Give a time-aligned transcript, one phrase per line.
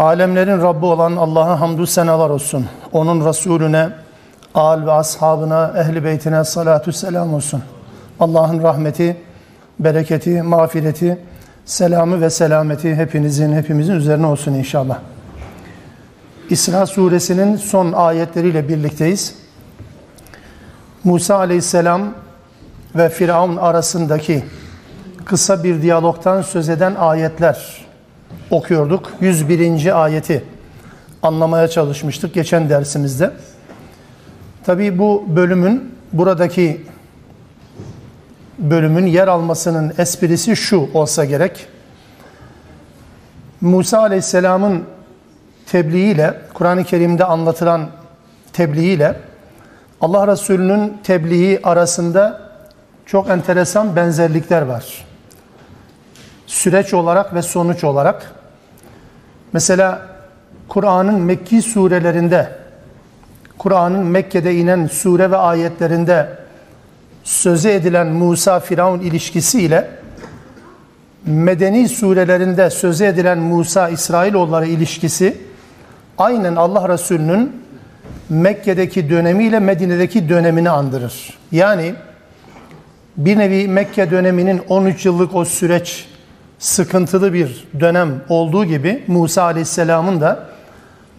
[0.00, 2.66] Alemlerin Rabbi olan Allah'a hamdü senalar olsun.
[2.92, 3.88] Onun Resulüne,
[4.54, 7.62] al ve ashabına, ehli beytine salatü selam olsun.
[8.20, 9.16] Allah'ın rahmeti,
[9.78, 11.18] bereketi, mağfireti,
[11.64, 14.98] selamı ve selameti hepinizin, hepimizin üzerine olsun inşallah.
[16.50, 19.34] İsra suresinin son ayetleriyle birlikteyiz.
[21.04, 22.02] Musa aleyhisselam
[22.96, 24.44] ve Firavun arasındaki
[25.24, 27.89] kısa bir diyalogtan söz eden ayetler
[28.50, 29.12] okuyorduk.
[29.20, 30.02] 101.
[30.04, 30.44] ayeti
[31.22, 33.30] anlamaya çalışmıştık geçen dersimizde.
[34.64, 36.86] Tabi bu bölümün buradaki
[38.58, 41.66] bölümün yer almasının esprisi şu olsa gerek.
[43.60, 44.84] Musa Aleyhisselam'ın
[45.66, 47.88] tebliğiyle, Kur'an-ı Kerim'de anlatılan
[48.52, 49.16] tebliğiyle
[50.00, 52.40] Allah Resulü'nün tebliği arasında
[53.06, 55.09] çok enteresan benzerlikler var.
[56.50, 58.32] Süreç olarak ve sonuç olarak.
[59.52, 60.06] Mesela
[60.68, 62.48] Kur'an'ın Mekki surelerinde,
[63.58, 66.28] Kur'an'ın Mekke'de inen sure ve ayetlerinde
[67.24, 69.90] söze edilen Musa-Firavun ilişkisiyle
[71.26, 75.36] Medeni surelerinde söze edilen Musa-İsrailoğulları ilişkisi
[76.18, 77.62] aynen Allah Resulü'nün
[78.28, 81.38] Mekke'deki dönemiyle Medine'deki dönemini andırır.
[81.52, 81.94] Yani
[83.16, 86.09] bir nevi Mekke döneminin 13 yıllık o süreç
[86.60, 90.38] sıkıntılı bir dönem olduğu gibi Musa Aleyhisselam'ın da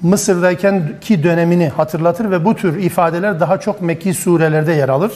[0.02, 5.12] Mısır'dayken ki dönemini hatırlatır ve bu tür ifadeler daha çok Mekki surelerde yer alır.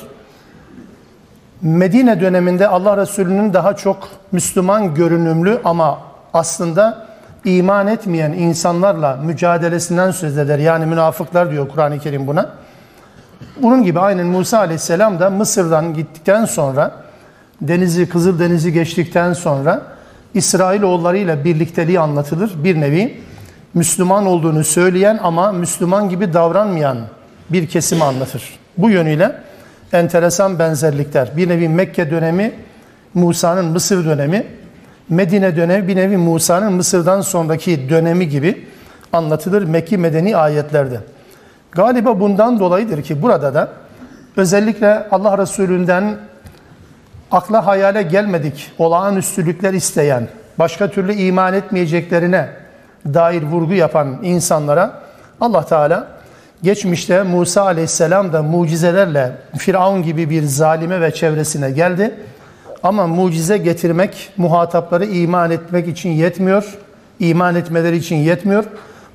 [1.61, 5.99] Medine döneminde Allah Resulü'nün daha çok Müslüman görünümlü ama
[6.33, 7.07] aslında
[7.45, 10.59] iman etmeyen insanlarla mücadelesinden söz eder.
[10.59, 12.49] Yani münafıklar diyor Kur'an-ı Kerim buna.
[13.61, 16.91] Bunun gibi aynen Musa Aleyhisselam da Mısır'dan gittikten sonra
[17.61, 19.94] Denizi, Kızıl Denizi geçtikten sonra
[20.35, 22.51] İsrailoğulları ile birlikteliği anlatılır.
[22.63, 23.21] Bir nevi
[23.73, 26.97] Müslüman olduğunu söyleyen ama Müslüman gibi davranmayan
[27.49, 28.59] bir kesimi anlatır.
[28.77, 29.35] Bu yönüyle
[29.93, 31.37] enteresan benzerlikler.
[31.37, 32.51] Bir nevi Mekke dönemi,
[33.13, 34.45] Musa'nın Mısır dönemi,
[35.09, 38.67] Medine dönemi bir nevi Musa'nın Mısır'dan sonraki dönemi gibi
[39.13, 40.99] anlatılır Mekki medeni ayetlerde.
[41.71, 43.69] Galiba bundan dolayıdır ki burada da
[44.37, 46.17] özellikle Allah Resulü'nden
[47.31, 50.27] akla hayale gelmedik olağanüstülükler isteyen,
[50.59, 52.49] başka türlü iman etmeyeceklerine
[53.05, 55.01] dair vurgu yapan insanlara
[55.41, 56.07] Allah Teala
[56.63, 62.15] geçmişte Musa Aleyhisselam da mucizelerle Firavun gibi bir zalime ve çevresine geldi.
[62.83, 66.77] Ama mucize getirmek muhatapları iman etmek için yetmiyor.
[67.19, 68.65] iman etmeleri için yetmiyor.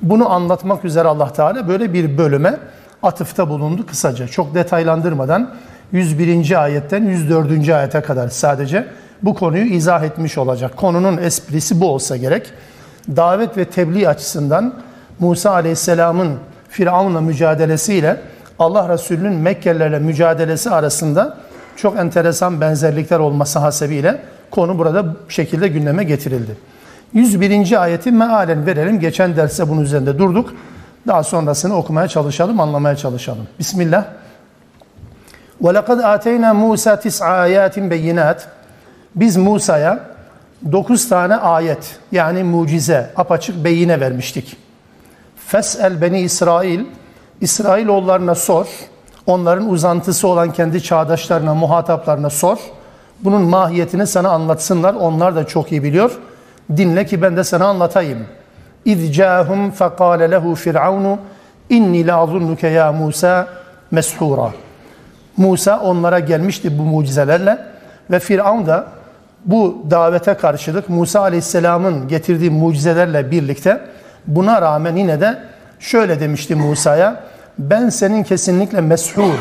[0.03, 2.59] Bunu anlatmak üzere Allah Teala böyle bir bölüme
[3.03, 4.29] atıfta bulundu kısaca.
[4.29, 5.51] Çok detaylandırmadan
[5.93, 6.63] 101.
[6.63, 7.69] ayetten 104.
[7.69, 8.87] ayete kadar sadece
[9.23, 10.77] bu konuyu izah etmiş olacak.
[10.77, 12.53] Konunun esprisi bu olsa gerek.
[13.17, 14.75] Davet ve tebliğ açısından
[15.19, 18.17] Musa Aleyhisselam'ın Firavun'la mücadelesiyle
[18.59, 21.37] Allah Resulü'nün Mekkelilerle mücadelesi arasında
[21.77, 24.21] çok enteresan benzerlikler olması hasebiyle
[24.51, 26.57] konu burada bu şekilde gündeme getirildi.
[27.13, 27.83] 101.
[27.83, 29.01] ayeti mealen verelim.
[29.01, 30.55] Geçen derste bunun üzerinde durduk.
[31.07, 33.49] Daha sonrasını okumaya çalışalım, anlamaya çalışalım.
[33.59, 34.05] Bismillah.
[35.62, 38.40] وَلَقَدْ آتَيْنَا مُوسَى تِسْعَ آيَاتٍ بَيِّنَاتٍ
[39.16, 40.00] Biz Musa'ya
[40.72, 44.58] 9 tane ayet yani mucize, apaçık beyine vermiştik.
[45.48, 46.86] Fes'el beni İsrail,
[47.42, 48.68] İsrailoğullarına sor,
[49.28, 52.58] onların uzantısı olan kendi çağdaşlarına, muhataplarına sor.
[53.20, 56.20] Bunun mahiyetini sana anlatsınlar, onlar da çok iyi biliyor.
[56.78, 58.26] Dinle ki ben de sana anlatayım.
[58.86, 61.18] اِذْ جَاهُمْ فَقَالَ لَهُ فِرْعَوْنُ
[61.72, 63.46] اِنِّي لَاظُنُّكَ يَا مُوسَى
[63.94, 64.52] مَسْحُورًا
[65.37, 67.59] Musa onlara gelmişti bu mucizelerle
[68.11, 68.87] ve Firavun da
[69.45, 73.81] bu davete karşılık Musa Aleyhisselam'ın getirdiği mucizelerle birlikte
[74.27, 75.39] buna rağmen yine de
[75.79, 77.21] şöyle demişti Musa'ya
[77.59, 79.35] ben senin kesinlikle meshur,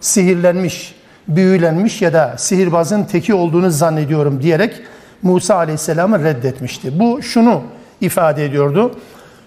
[0.00, 0.94] sihirlenmiş,
[1.28, 4.82] büyülenmiş ya da sihirbazın teki olduğunu zannediyorum diyerek
[5.22, 6.98] Musa Aleyhisselam'ı reddetmişti.
[7.00, 7.62] Bu şunu
[8.00, 8.94] ifade ediyordu.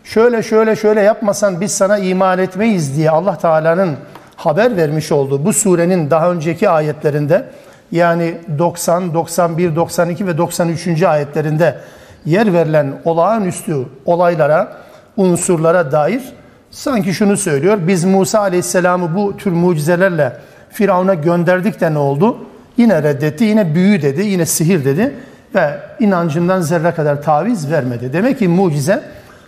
[0.03, 3.97] Şöyle şöyle şöyle yapmasan biz sana iman etmeyiz diye Allah Teala'nın
[4.45, 7.45] haber vermiş olduğu bu surenin daha önceki ayetlerinde
[7.91, 11.03] yani 90, 91, 92 ve 93.
[11.03, 11.77] ayetlerinde
[12.25, 13.75] yer verilen olağanüstü
[14.05, 14.77] olaylara,
[15.17, 16.33] unsurlara dair
[16.73, 17.77] Sanki şunu söylüyor.
[17.87, 20.37] Biz Musa Aleyhisselam'ı bu tür mucizelerle
[20.69, 22.37] Firavun'a gönderdik de ne oldu?
[22.77, 25.15] Yine reddetti, yine büyü dedi, yine sihir dedi
[25.55, 28.13] ve inancından zerre kadar taviz vermedi.
[28.13, 29.03] Demek ki mucize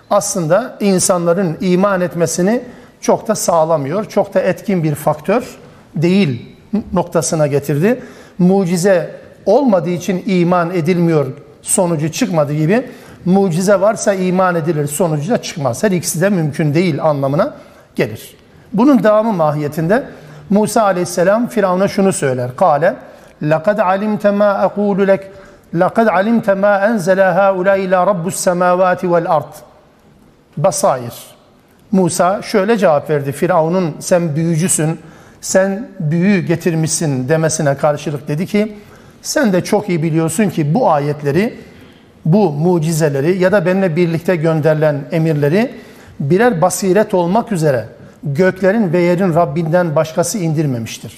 [0.09, 2.61] aslında insanların iman etmesini
[3.04, 5.58] çok da sağlamıyor, çok da etkin bir faktör
[5.96, 6.56] değil
[6.92, 8.02] noktasına getirdi.
[8.38, 11.26] Mucize olmadığı için iman edilmiyor
[11.62, 12.86] sonucu çıkmadı gibi
[13.24, 15.82] mucize varsa iman edilir sonucu da çıkmaz.
[15.82, 17.54] Her ikisi de mümkün değil anlamına
[17.94, 18.36] gelir.
[18.72, 20.04] Bunun devamı mahiyetinde
[20.50, 22.56] Musa aleyhisselam Firavun'a şunu söyler.
[22.56, 22.96] Kale
[23.42, 25.22] لَقَدْ عَلِمْتَ مَا أَقُولُ لَكَ
[25.74, 29.52] لَقَدْ عَلِمْتَ مَا أَنْزَلَ هَؤُلَاءِ إِلَى رَبُّ السَّمَاوَاتِ وَالْأَرْضِ
[30.56, 31.33] Basair.
[31.95, 33.31] Musa şöyle cevap verdi.
[33.31, 34.99] Firavun'un sen büyücüsün,
[35.41, 38.75] sen büyü getirmişsin demesine karşılık dedi ki
[39.21, 41.53] sen de çok iyi biliyorsun ki bu ayetleri,
[42.25, 45.71] bu mucizeleri ya da benimle birlikte gönderilen emirleri
[46.19, 47.85] birer basiret olmak üzere
[48.23, 51.13] göklerin ve yerin Rabbinden başkası indirmemiştir.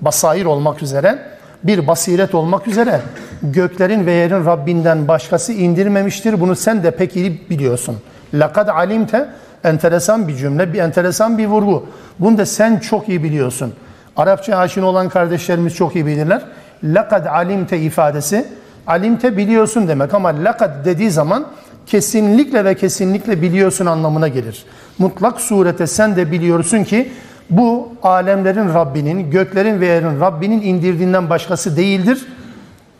[0.00, 1.18] Basair olmak üzere,
[1.64, 3.00] bir basiret olmak üzere
[3.42, 6.40] göklerin ve yerin Rabbinden başkası indirmemiştir.
[6.40, 7.96] Bunu sen de pek iyi biliyorsun.
[8.34, 9.28] Lakad alimte
[9.64, 11.86] enteresan bir cümle, bir enteresan bir vurgu.
[12.18, 13.72] Bunu da sen çok iyi biliyorsun.
[14.16, 16.42] Arapça aşina olan kardeşlerimiz çok iyi bilirler.
[16.84, 18.46] Lakad alimte ifadesi,
[18.86, 21.46] alimte biliyorsun demek ama lakad dediği zaman
[21.86, 24.64] kesinlikle ve kesinlikle biliyorsun anlamına gelir.
[24.98, 27.12] Mutlak surete sen de biliyorsun ki
[27.50, 32.26] bu alemlerin Rabbinin, göklerin ve yerin Rabbinin indirdiğinden başkası değildir.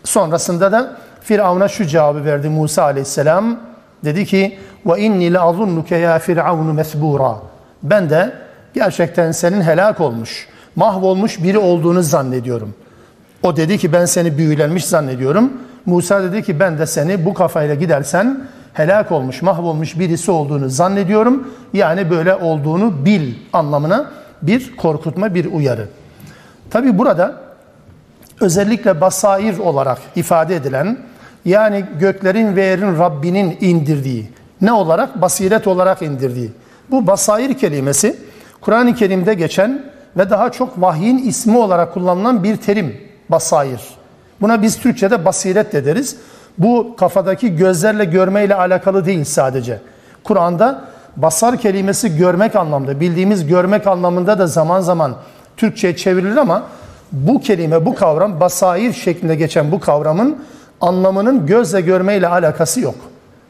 [0.04, 3.56] Sonrasında da Firavun'a şu cevabı verdi Musa aleyhisselam.
[4.04, 7.36] Dedi ki ve inni la azunnuke ya firavunu mesbura.
[7.82, 8.32] Ben de
[8.74, 10.46] gerçekten senin helak olmuş,
[10.76, 12.74] mahvolmuş biri olduğunu zannediyorum.
[13.42, 15.52] O dedi ki ben seni büyülenmiş zannediyorum.
[15.86, 18.40] Musa dedi ki ben de seni bu kafayla gidersen
[18.72, 21.48] helak olmuş, mahvolmuş birisi olduğunu zannediyorum.
[21.72, 24.10] Yani böyle olduğunu bil anlamına
[24.42, 25.88] bir korkutma, bir uyarı.
[26.70, 27.34] Tabi burada
[28.40, 30.98] özellikle basair olarak ifade edilen
[31.44, 34.30] yani göklerin ve yerin Rabbinin indirdiği
[34.60, 35.22] ne olarak?
[35.22, 36.50] Basiret olarak indirdiği.
[36.90, 38.16] Bu basair kelimesi
[38.60, 39.82] Kur'an-ı Kerim'de geçen
[40.16, 42.96] ve daha çok vahyin ismi olarak kullanılan bir terim
[43.28, 43.80] basair.
[44.40, 46.16] Buna biz Türkçe'de basiret de deriz.
[46.58, 49.80] Bu kafadaki gözlerle görmeyle alakalı değil sadece.
[50.24, 50.84] Kur'an'da
[51.16, 55.14] basar kelimesi görmek anlamda, bildiğimiz görmek anlamında da zaman zaman
[55.56, 56.62] Türkçe'ye çevrilir ama
[57.12, 60.38] bu kelime, bu kavram basair şeklinde geçen bu kavramın
[60.80, 62.94] anlamının gözle görmeyle alakası yok.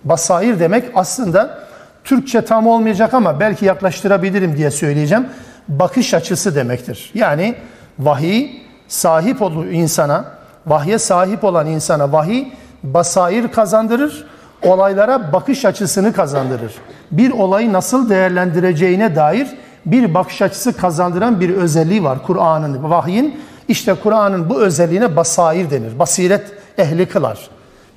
[0.04, 1.58] Basair demek aslında
[2.04, 5.26] Türkçe tam olmayacak ama belki yaklaştırabilirim diye söyleyeceğim.
[5.68, 7.10] Bakış açısı demektir.
[7.14, 7.54] Yani
[7.98, 8.50] vahiy
[8.88, 10.24] sahip olduğu insana,
[10.66, 12.44] vahye sahip olan insana vahiy
[12.82, 14.26] basair kazandırır,
[14.62, 16.74] olaylara bakış açısını kazandırır.
[17.10, 19.48] Bir olayı nasıl değerlendireceğine dair
[19.86, 23.40] bir bakış açısı kazandıran bir özelliği var Kur'an'ın, vahyin.
[23.68, 25.98] İşte Kur'an'ın bu özelliğine basair denir.
[25.98, 27.48] Basiret ehli kılar.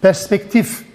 [0.01, 0.85] Perspektif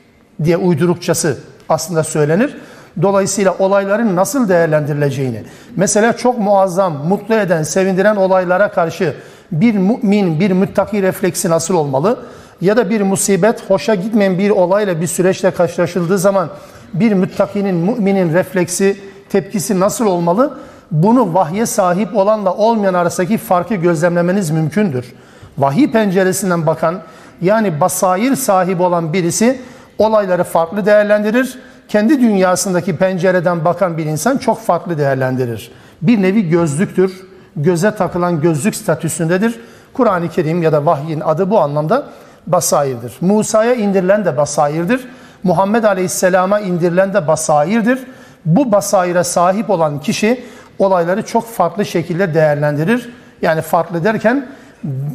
[0.45, 1.39] diye uydurukçası
[1.69, 2.57] aslında söylenir.
[3.03, 5.43] Dolayısıyla olayların nasıl değerlendirileceğini,
[5.77, 9.15] mesela çok muazzam, mutlu eden, sevindiren olaylara karşı
[9.53, 12.19] bir mümin, bir müttaki refleksi nasıl olmalı?
[12.61, 16.49] Ya da bir musibet, hoşa gitmeyen bir olayla, bir süreçle karşılaşıldığı zaman
[16.95, 18.97] bir müttakinin, müminin refleksi,
[19.29, 20.59] tepkisi nasıl olmalı?
[20.91, 25.13] Bunu vahye sahip olanla olmayan arasındaki farkı gözlemlemeniz mümkündür.
[25.59, 27.03] Vahiy penceresinden bakan,
[27.41, 29.61] yani basair sahibi olan birisi
[29.99, 31.59] olayları farklı değerlendirir.
[31.89, 35.71] Kendi dünyasındaki pencereden bakan bir insan çok farklı değerlendirir.
[36.03, 37.27] Bir nevi gözlüktür.
[37.57, 39.61] Göze takılan gözlük statüsündedir.
[39.93, 42.07] Kur'an-ı Kerim ya da vahyin adı bu anlamda
[42.47, 43.17] basairdir.
[43.21, 45.09] Musa'ya indirilen de basairdir.
[45.43, 47.99] Muhammed Aleyhisselam'a indirilen de basairdir.
[48.45, 50.45] Bu basaire sahip olan kişi
[50.79, 53.13] olayları çok farklı şekilde değerlendirir.
[53.43, 54.47] Yani farklı derken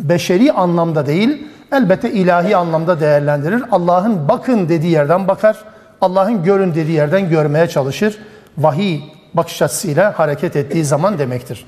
[0.04, 3.64] beşeri anlamda değil, elbette ilahi anlamda değerlendirir.
[3.72, 5.58] Allah'ın bakın dediği yerden bakar.
[6.02, 8.18] Allah'ın görün dediği yerden görmeye çalışır.
[8.58, 9.02] Vahiy
[9.34, 11.66] bakış açısıyla hareket ettiği zaman demektir.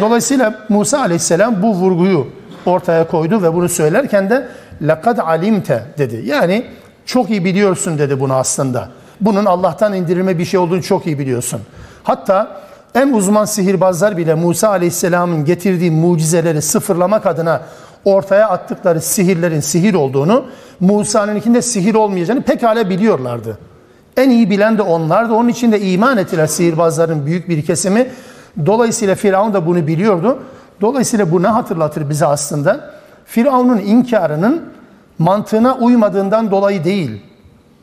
[0.00, 2.26] Dolayısıyla Musa aleyhisselam bu vurguyu
[2.66, 4.48] ortaya koydu ve bunu söylerken de
[4.82, 6.22] lakad alimte dedi.
[6.24, 6.66] Yani
[7.06, 8.88] çok iyi biliyorsun dedi bunu aslında.
[9.20, 11.60] Bunun Allah'tan indirilme bir şey olduğunu çok iyi biliyorsun.
[12.02, 12.60] Hatta
[12.94, 17.62] en uzman sihirbazlar bile Musa aleyhisselamın getirdiği mucizeleri sıfırlamak adına
[18.04, 20.44] ortaya attıkları sihirlerin sihir olduğunu,
[20.80, 23.58] Musa'nınkinde sihir olmayacağını pekala biliyorlardı.
[24.16, 25.34] En iyi bilen de onlardı.
[25.34, 28.10] Onun için de iman ettiler sihirbazların büyük bir kesimi.
[28.66, 30.38] Dolayısıyla Firavun da bunu biliyordu.
[30.80, 32.90] Dolayısıyla bu ne hatırlatır bize aslında?
[33.26, 34.62] Firavun'un inkarının
[35.18, 37.22] mantığına uymadığından dolayı değil.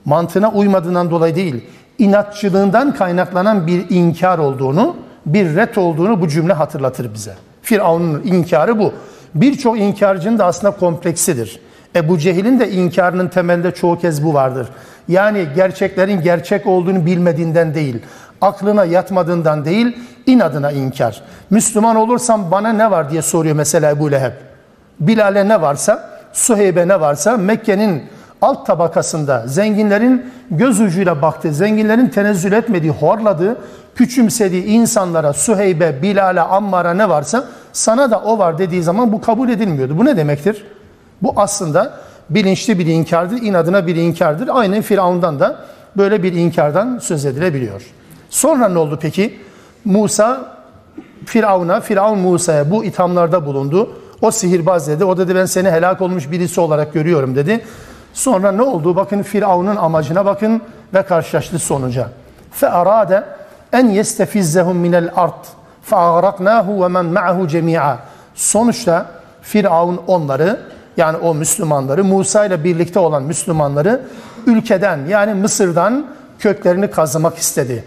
[0.05, 1.65] Mantığına uymadığından dolayı değil.
[1.99, 4.95] inatçılığından kaynaklanan bir inkar olduğunu,
[5.25, 7.35] bir ret olduğunu bu cümle hatırlatır bize.
[7.61, 8.93] Firavun'un inkarı bu.
[9.35, 11.59] Birçok inkarcının da aslında kompleksidir.
[11.95, 14.67] Ebu Cehil'in de inkarının temelinde çoğu kez bu vardır.
[15.07, 18.01] Yani gerçeklerin gerçek olduğunu bilmediğinden değil,
[18.41, 21.21] aklına yatmadığından değil, inadına inkar.
[21.49, 24.31] Müslüman olursam bana ne var diye soruyor mesela Ebu Leheb.
[24.99, 28.03] Bilal'e ne varsa, Suheyb'e ne varsa Mekke'nin
[28.45, 33.57] alt tabakasında zenginlerin göz ucuyla baktığı, zenginlerin tenezzül etmediği, horladığı,
[33.95, 39.49] küçümsediği insanlara, Suheybe, Bilal'e, Ammar'a ne varsa sana da o var dediği zaman bu kabul
[39.49, 39.97] edilmiyordu.
[39.97, 40.65] Bu ne demektir?
[41.21, 41.93] Bu aslında
[42.29, 44.49] bilinçli bir inkardır, inadına bir inkardır.
[44.51, 45.59] Aynen Firavun'dan da
[45.97, 47.81] böyle bir inkardan söz edilebiliyor.
[48.29, 49.39] Sonra ne oldu peki?
[49.85, 50.55] Musa
[51.25, 53.89] Firavun'a, Firavun Musa'ya bu ithamlarda bulundu.
[54.21, 55.05] O sihirbaz dedi.
[55.05, 57.61] O dedi ben seni helak olmuş birisi olarak görüyorum dedi.
[58.15, 58.95] Sonra ne oldu?
[58.95, 60.61] Bakın Firavun'un amacına bakın
[60.93, 62.07] ve karşılaştı sonuca.
[62.61, 63.23] Arade
[63.73, 65.09] en yestefizzehum minel
[65.91, 67.99] agraqnahu ve men ma'ahu cemi'a.
[68.35, 69.05] Sonuçta
[69.41, 70.59] Firavun onları
[70.97, 74.01] yani o Müslümanları Musa ile birlikte olan Müslümanları
[74.45, 76.05] ülkeden yani Mısır'dan
[76.39, 77.83] köklerini kazımak istedi.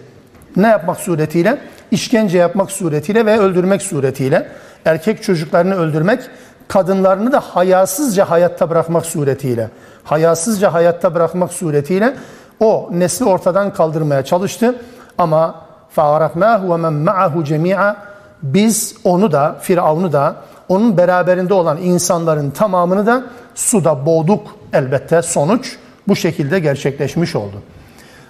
[0.56, 1.58] Ne yapmak suretiyle?
[1.90, 4.48] İşkence yapmak suretiyle ve öldürmek suretiyle.
[4.84, 6.20] Erkek çocuklarını öldürmek,
[6.67, 9.69] kadınlarını da hayasızca hayatta bırakmak suretiyle.
[10.03, 12.15] Hayasızca hayatta bırakmak suretiyle
[12.59, 14.75] o nesli ortadan kaldırmaya çalıştı.
[15.17, 15.55] Ama
[15.97, 17.95] فَاَرَقْنَاهُ وَمَنْ مَعَهُ جَمِيعًا
[18.43, 20.35] Biz onu da, Firavun'u da,
[20.69, 23.23] onun beraberinde olan insanların tamamını da
[23.55, 25.77] suda boğduk elbette sonuç
[26.07, 27.61] bu şekilde gerçekleşmiş oldu.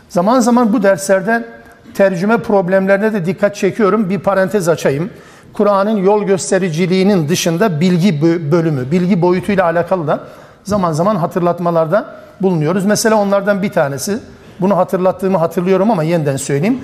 [0.09, 1.45] Zaman zaman bu derslerde
[1.93, 4.09] tercüme problemlerine de dikkat çekiyorum.
[4.09, 5.09] Bir parantez açayım.
[5.58, 8.22] Kur'an'ın yol göstericiliğinin dışında bilgi
[8.52, 10.20] bölümü, bilgi boyutuyla alakalı da
[10.64, 12.84] zaman zaman hatırlatmalarda bulunuyoruz.
[12.84, 14.18] Mesela onlardan bir tanesi,
[14.60, 16.78] bunu hatırlattığımı hatırlıyorum ama yeniden söyleyeyim.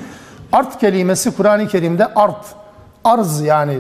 [0.52, 2.47] Art kelimesi Kur'an-ı Kerim'de art,
[3.04, 3.78] arz yani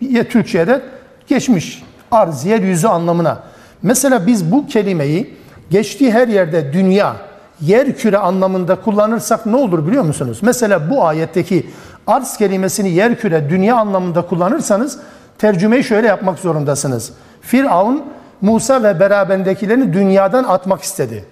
[0.00, 0.82] ya Türkçe'de
[1.26, 1.82] geçmiş.
[2.10, 3.38] Arz, yeryüzü anlamına.
[3.82, 5.34] Mesela biz bu kelimeyi
[5.70, 7.16] geçtiği her yerde dünya,
[7.60, 10.38] yer küre anlamında kullanırsak ne olur biliyor musunuz?
[10.42, 11.66] Mesela bu ayetteki
[12.06, 14.98] arz kelimesini yer küre, dünya anlamında kullanırsanız
[15.38, 17.12] tercümeyi şöyle yapmak zorundasınız.
[17.40, 18.02] Firavun
[18.40, 21.24] Musa ve beraberindekilerini dünyadan atmak istedi.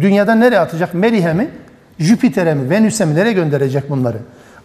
[0.00, 0.94] Dünyadan nereye atacak?
[0.94, 1.50] Merih'e mi?
[1.98, 2.70] Jüpiter'e mi?
[2.70, 3.14] Venüs'e mi?
[3.14, 4.16] Nereye gönderecek bunları?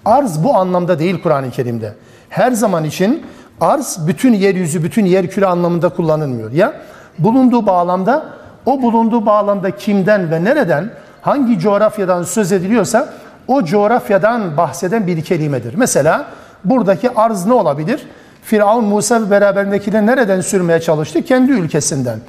[0.06, 1.94] Arz bu anlamda değil Kur'an-ı Kerim'de.
[2.30, 3.24] Her zaman için
[3.62, 6.52] arz bütün yeryüzü, bütün yer küre anlamında kullanılmıyor.
[6.52, 6.74] Ya
[7.20, 8.26] bulunduğu bağlamda
[8.66, 13.14] o bulunduğu bağlamda kimden ve nereden, hangi coğrafyadan söz ediliyorsa
[13.48, 15.74] o coğrafyadan bahseden bir kelimedir.
[15.78, 16.26] Mesela
[16.64, 18.08] buradaki arz ne olabilir?
[18.44, 21.22] Firavun Musa ve beraberindekileri nereden sürmeye çalıştı?
[21.22, 22.20] Kendi ülkesinden.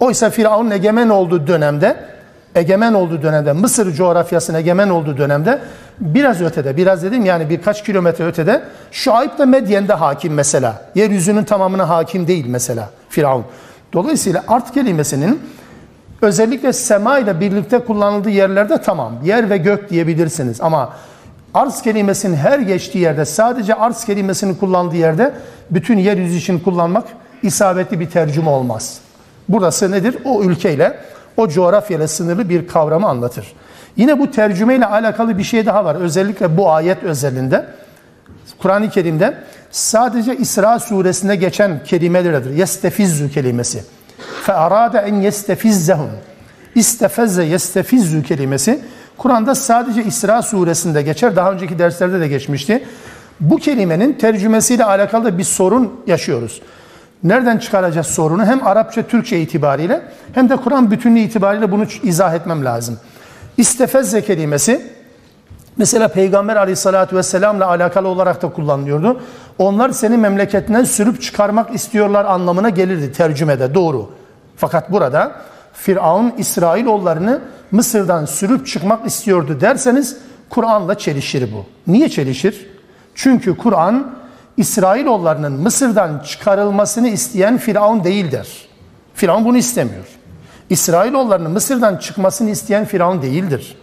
[0.00, 1.96] Oysa Firavun egemen olduğu dönemde,
[2.54, 5.58] egemen olduğu dönemde, Mısır coğrafyasının egemen olduğu dönemde
[6.00, 10.82] biraz ötede, biraz dedim yani birkaç kilometre ötede Şuayb da Medyen'de hakim mesela.
[10.94, 13.44] Yeryüzünün tamamına hakim değil mesela Firavun.
[13.92, 15.40] Dolayısıyla art kelimesinin
[16.22, 19.12] özellikle sema ile birlikte kullanıldığı yerlerde tamam.
[19.24, 20.92] Yer ve gök diyebilirsiniz ama
[21.54, 25.32] arz kelimesinin her geçtiği yerde sadece arz kelimesini kullandığı yerde
[25.70, 27.04] bütün yeryüzü için kullanmak
[27.42, 28.98] isabetli bir tercüme olmaz.
[29.48, 30.16] Burası nedir?
[30.24, 30.98] O ülkeyle,
[31.36, 33.52] o coğrafyayla sınırlı bir kavramı anlatır.
[33.96, 35.94] Yine bu tercümeyle alakalı bir şey daha var.
[35.94, 37.66] Özellikle bu ayet özelinde.
[38.58, 39.34] Kur'an-ı Kerim'de
[39.70, 42.50] sadece İsra suresinde geçen kelimelerdir.
[42.50, 43.84] Yestefizzu kelimesi.
[44.52, 46.10] Arada en yestefizzehum.
[46.74, 48.80] İstefezze yestefizzu kelimesi
[49.18, 51.36] Kur'an'da sadece İsra suresinde geçer.
[51.36, 52.84] Daha önceki derslerde de geçmişti.
[53.40, 56.62] Bu kelimenin tercümesiyle alakalı bir sorun yaşıyoruz.
[57.22, 58.44] Nereden çıkaracağız sorunu?
[58.44, 62.98] Hem Arapça, Türkçe itibariyle hem de Kur'an bütünlüğü itibariyle bunu izah etmem lazım.
[63.56, 64.86] İstefezze kelimesi
[65.76, 69.20] mesela Peygamber aleyhissalatü vesselamla alakalı olarak da kullanılıyordu.
[69.58, 74.10] Onlar seni memleketinden sürüp çıkarmak istiyorlar anlamına gelirdi tercümede doğru.
[74.56, 75.32] Fakat burada
[75.72, 80.16] Firavun İsrailoğullarını Mısır'dan sürüp çıkmak istiyordu derseniz
[80.50, 81.66] Kur'an'la çelişir bu.
[81.86, 82.66] Niye çelişir?
[83.14, 84.14] Çünkü Kur'an
[84.56, 88.68] İsrailoğullarının Mısır'dan çıkarılmasını isteyen Firavun değildir.
[89.14, 90.04] Firavun bunu istemiyor.
[90.70, 93.76] İsrailoğullarının Mısır'dan çıkmasını isteyen Firavun değildir.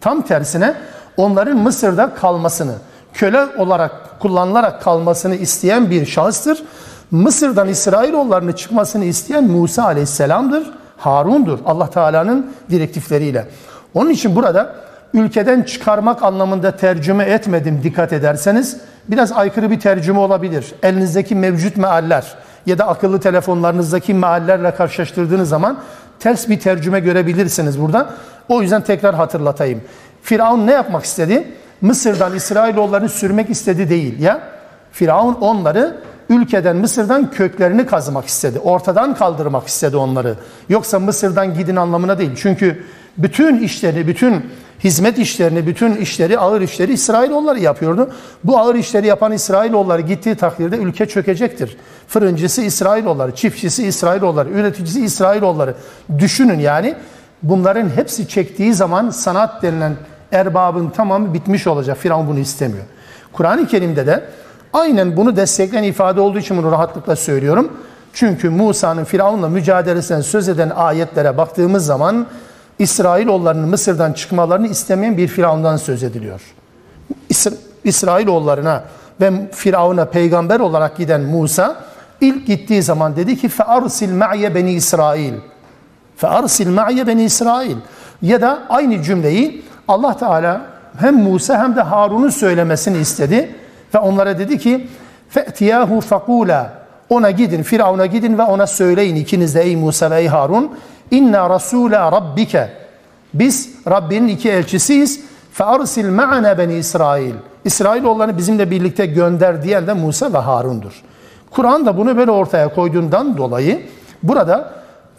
[0.00, 0.74] Tam tersine
[1.16, 2.74] onların Mısır'da kalmasını,
[3.14, 6.62] köle olarak kullanılarak kalmasını isteyen bir şahıstır.
[7.14, 13.46] Mısır'dan İsrailoğullarını çıkmasını isteyen Musa aleyhisselamdır, Harun'dur Allah Teala'nın direktifleriyle.
[13.94, 14.74] Onun için burada
[15.12, 18.76] ülkeden çıkarmak anlamında tercüme etmedim dikkat ederseniz
[19.08, 20.74] biraz aykırı bir tercüme olabilir.
[20.82, 22.34] Elinizdeki mevcut mealler
[22.66, 25.78] ya da akıllı telefonlarınızdaki meallerle karşılaştırdığınız zaman
[26.20, 28.10] ters bir tercüme görebilirsiniz burada.
[28.48, 29.80] O yüzden tekrar hatırlatayım.
[30.22, 31.52] Firavun ne yapmak istedi?
[31.80, 34.40] Mısır'dan İsrailoğullarını sürmek istedi değil ya.
[34.92, 35.96] Firavun onları
[36.28, 38.58] ülkeden Mısır'dan köklerini kazımak istedi.
[38.58, 40.34] Ortadan kaldırmak istedi onları.
[40.68, 42.30] Yoksa Mısır'dan gidin anlamına değil.
[42.36, 42.84] Çünkü
[43.18, 44.44] bütün işlerini, bütün
[44.84, 48.10] hizmet işlerini, bütün işleri, ağır işleri İsrailoğulları yapıyordu.
[48.44, 51.76] Bu ağır işleri yapan İsrailoğulları gittiği takdirde ülke çökecektir.
[52.08, 55.74] Fırıncısı İsrailoğulları, çiftçisi İsrailoğulları, üreticisi İsrailoğulları.
[56.18, 56.94] Düşünün yani
[57.42, 59.96] bunların hepsi çektiği zaman sanat denilen
[60.32, 61.98] erbabın tamamı bitmiş olacak.
[61.98, 62.84] Firavun bunu istemiyor.
[63.32, 64.24] Kur'an-ı Kerim'de de
[64.74, 67.72] Aynen bunu destekleyen ifade olduğu için bunu rahatlıkla söylüyorum.
[68.12, 72.26] Çünkü Musa'nın Firavun'la mücadelesinden söz eden ayetlere baktığımız zaman
[72.78, 76.40] İsrailoğullarının Mısır'dan çıkmalarını istemeyen bir Firavun'dan söz ediliyor.
[77.28, 77.54] İsra
[77.84, 78.84] İsrailoğullarına
[79.20, 81.76] ve Firavun'a peygamber olarak giden Musa
[82.20, 85.34] ilk gittiği zaman dedi ki fe'arsil ma'ye beni İsrail.
[86.16, 87.76] Fe'arsil ma'ye beni İsrail.
[88.22, 90.60] Ya da aynı cümleyi Allah Teala
[90.96, 93.63] hem Musa hem de Harun'un söylemesini istedi.
[93.95, 94.87] ve onlara dedi ki
[95.35, 96.65] فَأْتِيَاهُ فَقُولَا
[97.09, 100.71] Ona gidin, Firavun'a gidin ve ona söyleyin ikiniz de ey Musa ve ey Harun
[101.11, 102.69] İnna rasula rabbike.
[103.33, 105.21] Biz Rabbinin iki elçisiyiz.
[105.53, 107.33] Fe arsil ma'ana beni İsrail.
[107.65, 111.03] İsrailoğullarını bizimle birlikte gönder diyen de Musa ve Harun'dur.
[111.51, 113.81] Kur'an da bunu böyle ortaya koyduğundan dolayı
[114.23, 114.73] burada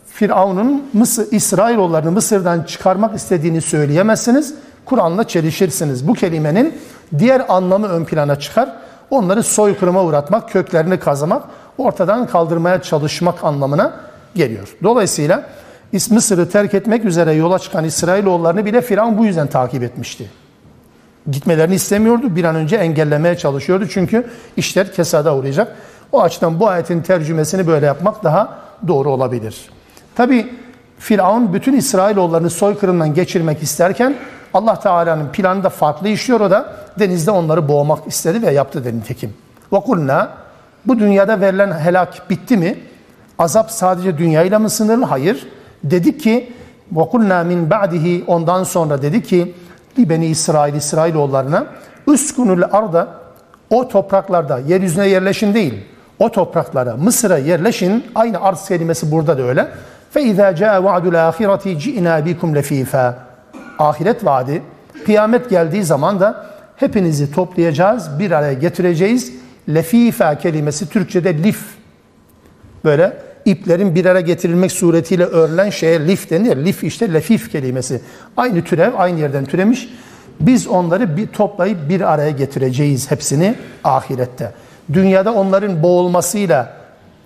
[0.06, 4.54] Firavun'un Mısır, İsrailoğullarını Mısır'dan çıkarmak istediğini söyleyemezsiniz.
[4.84, 6.08] Kur'an'la çelişirsiniz.
[6.08, 6.74] Bu kelimenin
[7.17, 8.69] diğer anlamı ön plana çıkar.
[9.09, 11.43] Onları soykırıma uğratmak, köklerini kazımak,
[11.77, 13.93] ortadan kaldırmaya çalışmak anlamına
[14.35, 14.75] geliyor.
[14.83, 15.43] Dolayısıyla
[16.09, 20.29] Mısır'ı terk etmek üzere yola çıkan İsrailoğullarını bile Firavun bu yüzden takip etmişti.
[21.31, 22.35] Gitmelerini istemiyordu.
[22.35, 23.87] Bir an önce engellemeye çalışıyordu.
[23.89, 25.75] Çünkü işler kesada uğrayacak.
[26.11, 29.69] O açıdan bu ayetin tercümesini böyle yapmak daha doğru olabilir.
[30.15, 30.53] Tabi
[30.99, 34.15] Firavun bütün İsrailoğullarını soykırımdan geçirmek isterken
[34.54, 36.40] Allah Teala'nın planı da farklı işliyor.
[36.40, 39.34] O da denizde onları boğmak istedi ve yaptı dedi nitekim.
[39.72, 40.26] وَقُلْنَا
[40.86, 42.78] Bu dünyada verilen helak bitti mi?
[43.38, 45.04] Azap sadece dünyayla mı sınırlı?
[45.04, 45.48] Hayır.
[45.84, 46.52] Dedik ki
[46.94, 49.54] وَقُلْنَا min ba'dihi Ondan sonra dedi ki
[49.98, 51.66] li beni İsrail, İsrailoğullarına
[52.06, 53.08] üskunul arda
[53.70, 55.74] o topraklarda yeryüzüne yerleşin değil.
[56.18, 58.04] O topraklara, Mısır'a yerleşin.
[58.14, 59.68] Aynı arz kelimesi burada da öyle.
[60.14, 63.23] فَاِذَا جَاءَ وَعْدُ الْآخِرَةِ جِئِنَا بِكُمْ لَف۪يفًا
[63.79, 64.61] Ahiret vaadi,
[65.05, 69.31] kıyamet geldiği zaman da hepinizi toplayacağız, bir araya getireceğiz.
[69.69, 71.59] Lefifa kelimesi Türkçe'de lif.
[72.85, 76.65] Böyle iplerin bir araya getirilmek suretiyle örülen şeye lif denir.
[76.65, 78.01] Lif işte lefif kelimesi.
[78.37, 79.89] Aynı türev, aynı yerden türemiş.
[80.39, 84.51] Biz onları bir toplayıp bir araya getireceğiz hepsini ahirette.
[84.93, 86.73] Dünyada onların boğulmasıyla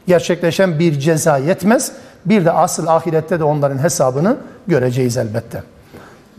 [0.07, 1.91] gerçekleşen bir ceza yetmez.
[2.25, 5.63] Bir de asıl ahirette de onların hesabını göreceğiz elbette.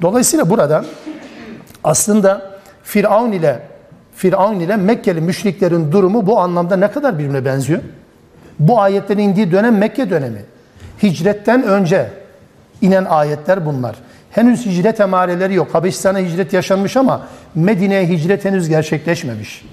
[0.02, 0.84] Dolayısıyla burada
[1.84, 2.50] aslında
[2.82, 3.62] Firavun ile
[4.14, 7.80] Firavun ile Mekkeli müşriklerin durumu bu anlamda ne kadar birbirine benziyor?
[8.58, 10.44] Bu ayetlerin indiği dönem Mekke dönemi.
[11.02, 12.10] Hicretten önce
[12.80, 13.96] inen ayetler bunlar.
[14.30, 15.74] Henüz hicret emareleri yok.
[15.74, 19.64] Habeşistan'a hicret yaşanmış ama Medine'ye hicret henüz gerçekleşmemiş.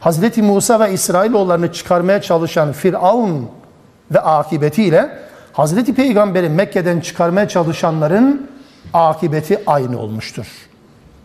[0.00, 3.48] Hazreti Musa ve İsrailoğullarını çıkarmaya çalışan Firavun
[4.10, 5.18] ve akibetiyle
[5.52, 8.50] Hazreti Peygamber'i Mekke'den çıkarmaya çalışanların
[8.94, 10.46] akibeti aynı olmuştur.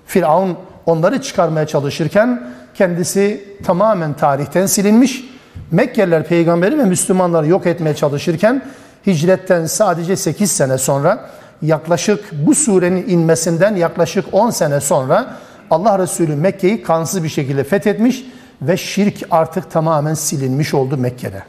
[0.05, 5.23] Firavun onları çıkarmaya çalışırken kendisi tamamen tarihten silinmiş.
[5.71, 8.65] Mekkeliler peygamberi ve Müslümanları yok etmeye çalışırken
[9.07, 11.29] hicretten sadece 8 sene sonra
[11.61, 15.35] yaklaşık bu surenin inmesinden yaklaşık 10 sene sonra
[15.71, 18.25] Allah Resulü Mekke'yi kansız bir şekilde fethetmiş
[18.61, 21.43] ve şirk artık tamamen silinmiş oldu Mekke'de.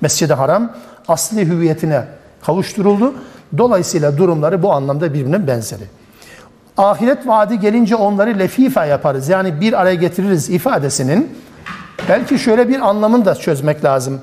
[0.00, 0.72] Mescid-i Haram
[1.08, 2.04] asli hüviyetine
[2.42, 3.14] kavuşturuldu.
[3.58, 5.84] Dolayısıyla durumları bu anlamda birbirine benzeri.
[6.76, 9.28] Ahiret vaadi gelince onları lefife yaparız.
[9.28, 11.36] Yani bir araya getiririz ifadesinin
[12.08, 14.20] belki şöyle bir anlamını da çözmek lazım.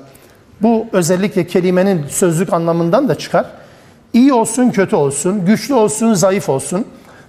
[0.62, 3.46] Bu özellikle kelimenin sözlük anlamından da çıkar.
[4.12, 6.84] İyi olsun, kötü olsun, güçlü olsun, zayıf olsun,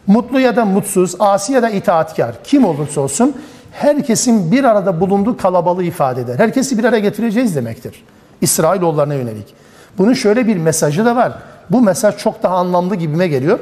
[0.08, 3.36] mutlu ya da mutsuz, asi ya da itaatkar, kim olursa olsun
[3.72, 6.40] herkesin bir arada bulunduğu kalabalığı ifade eder.
[6.40, 8.04] Herkesi bir araya getireceğiz demektir.
[8.42, 9.54] İsrailoğullarına yönelik.
[9.98, 11.34] Bunun şöyle bir mesajı da var.
[11.72, 13.60] Bu mesaj çok daha anlamlı gibime geliyor.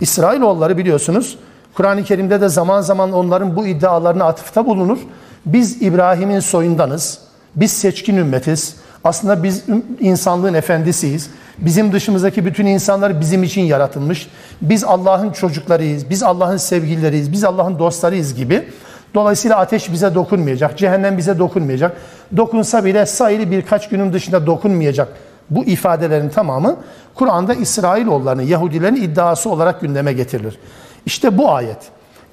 [0.00, 1.38] İsrailoğulları biliyorsunuz
[1.74, 4.98] Kur'an-ı Kerim'de de zaman zaman onların bu iddialarına atıfta bulunur.
[5.46, 7.18] Biz İbrahim'in soyundanız.
[7.56, 8.76] Biz seçkin ümmetiz.
[9.04, 9.64] Aslında biz
[10.00, 11.30] insanlığın efendisiyiz.
[11.58, 14.28] Bizim dışımızdaki bütün insanlar bizim için yaratılmış.
[14.62, 16.10] Biz Allah'ın çocuklarıyız.
[16.10, 17.32] Biz Allah'ın sevgilileriyiz.
[17.32, 18.68] Biz Allah'ın dostlarıyız gibi.
[19.14, 20.78] Dolayısıyla ateş bize dokunmayacak.
[20.78, 21.96] Cehennem bize dokunmayacak.
[22.36, 25.08] Dokunsa bile sayılı birkaç günün dışında dokunmayacak.
[25.50, 26.76] Bu ifadelerin tamamı
[27.14, 30.58] Kur'an'da İsrailoğullarının, Yahudilerin iddiası olarak gündeme getirilir.
[31.06, 31.78] İşte bu ayet.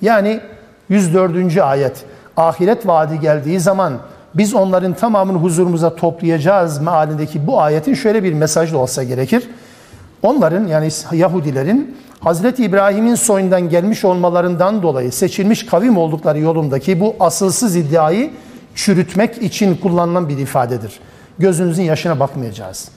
[0.02, 0.40] Yani
[0.90, 1.58] 104.
[1.58, 2.04] ayet.
[2.38, 3.94] Ahiret vaadi geldiği zaman
[4.34, 9.50] biz onların tamamını huzurumuza toplayacağız mealindeki bu ayetin şöyle bir mesajı olsa gerekir.
[10.24, 17.76] Onların yani Yahudilerin Hazreti İbrahim'in soyundan gelmiş olmalarından dolayı seçilmiş kavim oldukları yolundaki bu asılsız
[17.76, 18.32] iddiayı
[18.76, 21.00] çürütmek için kullanılan bir ifadedir.
[21.40, 22.92] Gözünüzün yaşına bakmayacağız.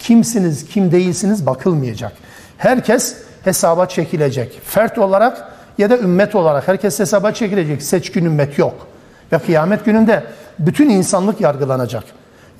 [0.00, 2.12] Kimsiniz, kim değilsiniz bakılmayacak.
[2.58, 4.60] Herkes hesaba çekilecek.
[4.64, 7.82] Fert olarak ya da ümmet olarak herkes hesaba çekilecek.
[7.82, 8.86] Seçkin ümmet yok.
[9.32, 10.24] Ve kıyamet gününde
[10.58, 12.04] bütün insanlık yargılanacak.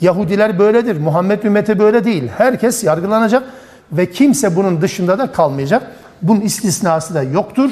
[0.00, 0.96] Yahudiler böyledir.
[0.96, 2.28] Muhammed ümmeti böyle değil.
[2.38, 3.42] Herkes yargılanacak
[3.92, 5.82] ve kimse bunun dışında da kalmayacak.
[6.22, 7.70] Bunun istisnası da yoktur.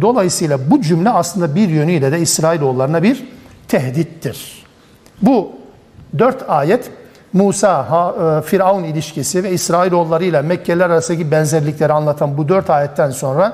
[0.00, 3.24] Dolayısıyla bu cümle aslında bir yönüyle de İsrailoğullarına bir
[3.68, 4.64] tehdittir.
[5.22, 5.52] Bu
[6.18, 6.90] dört ayet
[7.32, 13.52] Musa, e, Firavun ilişkisi ve İsrailoğulları ile Mekkeliler arasındaki benzerlikleri anlatan bu dört ayetten sonra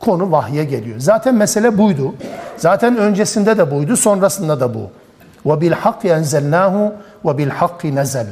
[0.00, 1.00] konu vahye geliyor.
[1.00, 2.14] Zaten mesele buydu.
[2.56, 4.90] Zaten öncesinde de buydu, sonrasında da bu.
[5.46, 6.92] Ve bil hakki enzelnahu
[7.24, 8.26] ve bil hakki nezel.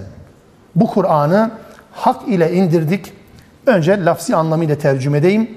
[0.76, 1.50] Bu Kur'an'ı
[1.92, 3.12] hak ile indirdik.
[3.66, 5.50] Önce lafsi anlamıyla tercüme edeyim.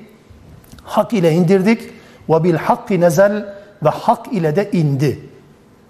[0.84, 1.82] Hak ile indirdik
[2.30, 3.46] ve bil hakki nezel
[3.84, 5.20] ve hak ile de indi.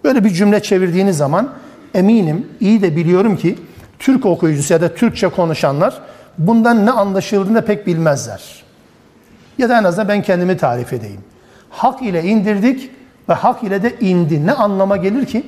[0.03, 1.49] Böyle bir cümle çevirdiğiniz zaman
[1.93, 3.57] eminim, iyi de biliyorum ki
[3.99, 6.01] Türk okuyucusu ya da Türkçe konuşanlar
[6.37, 8.63] bundan ne anlaşıldığını pek bilmezler.
[9.57, 11.21] Ya da en azından ben kendimi tarif edeyim.
[11.69, 12.91] Hak ile indirdik
[13.29, 14.45] ve hak ile de indi.
[14.45, 15.43] Ne anlama gelir ki?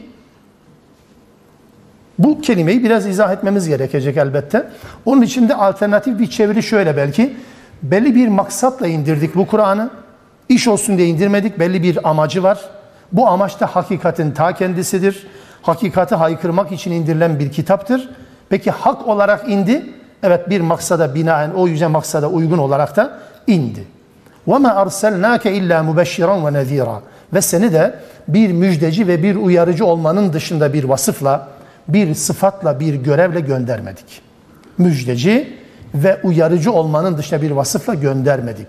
[2.19, 4.69] Bu kelimeyi biraz izah etmemiz gerekecek elbette.
[5.05, 7.35] Onun için de alternatif bir çeviri şöyle belki.
[7.83, 9.89] Belli bir maksatla indirdik bu Kur'an'ı.
[10.49, 11.59] İş olsun diye indirmedik.
[11.59, 12.59] Belli bir amacı var.
[13.11, 15.27] Bu amaç da hakikatin ta kendisidir
[15.64, 18.08] Hakikati haykırmak için indirilen bir kitaptır.
[18.48, 19.86] Peki hak olarak indi.
[20.22, 23.84] Evet bir maksada binaen o yüce maksada uygun olarak da indi.
[24.48, 26.98] وَمَا أَرْسَلْنَاكَ اِلَّا مُبَشِّرًا وَنَذ۪يرًا
[27.34, 27.94] Ve seni de
[28.28, 31.48] bir müjdeci ve bir uyarıcı olmanın dışında bir vasıfla,
[31.88, 34.22] bir sıfatla, bir görevle göndermedik.
[34.78, 35.56] Müjdeci
[35.94, 38.66] ve uyarıcı olmanın dışında bir vasıfla göndermedik.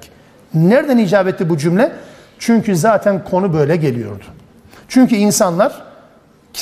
[0.54, 1.92] Nereden icap etti bu cümle?
[2.40, 4.24] Çünkü zaten konu böyle geliyordu.
[4.88, 5.82] Çünkü insanlar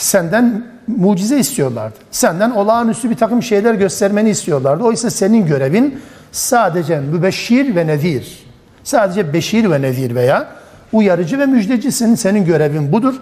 [0.00, 1.94] senden mucize istiyorlardı.
[2.11, 4.85] Senden olağanüstü bir takım şeyler göstermeni istiyorlardı.
[4.85, 6.00] Oysa senin görevin
[6.33, 8.46] sadece mübeşşir ve nedir.
[8.85, 10.48] Sadece beşir ve nedir veya
[10.92, 12.14] uyarıcı ve müjdecisin.
[12.14, 13.14] Senin görevin budur.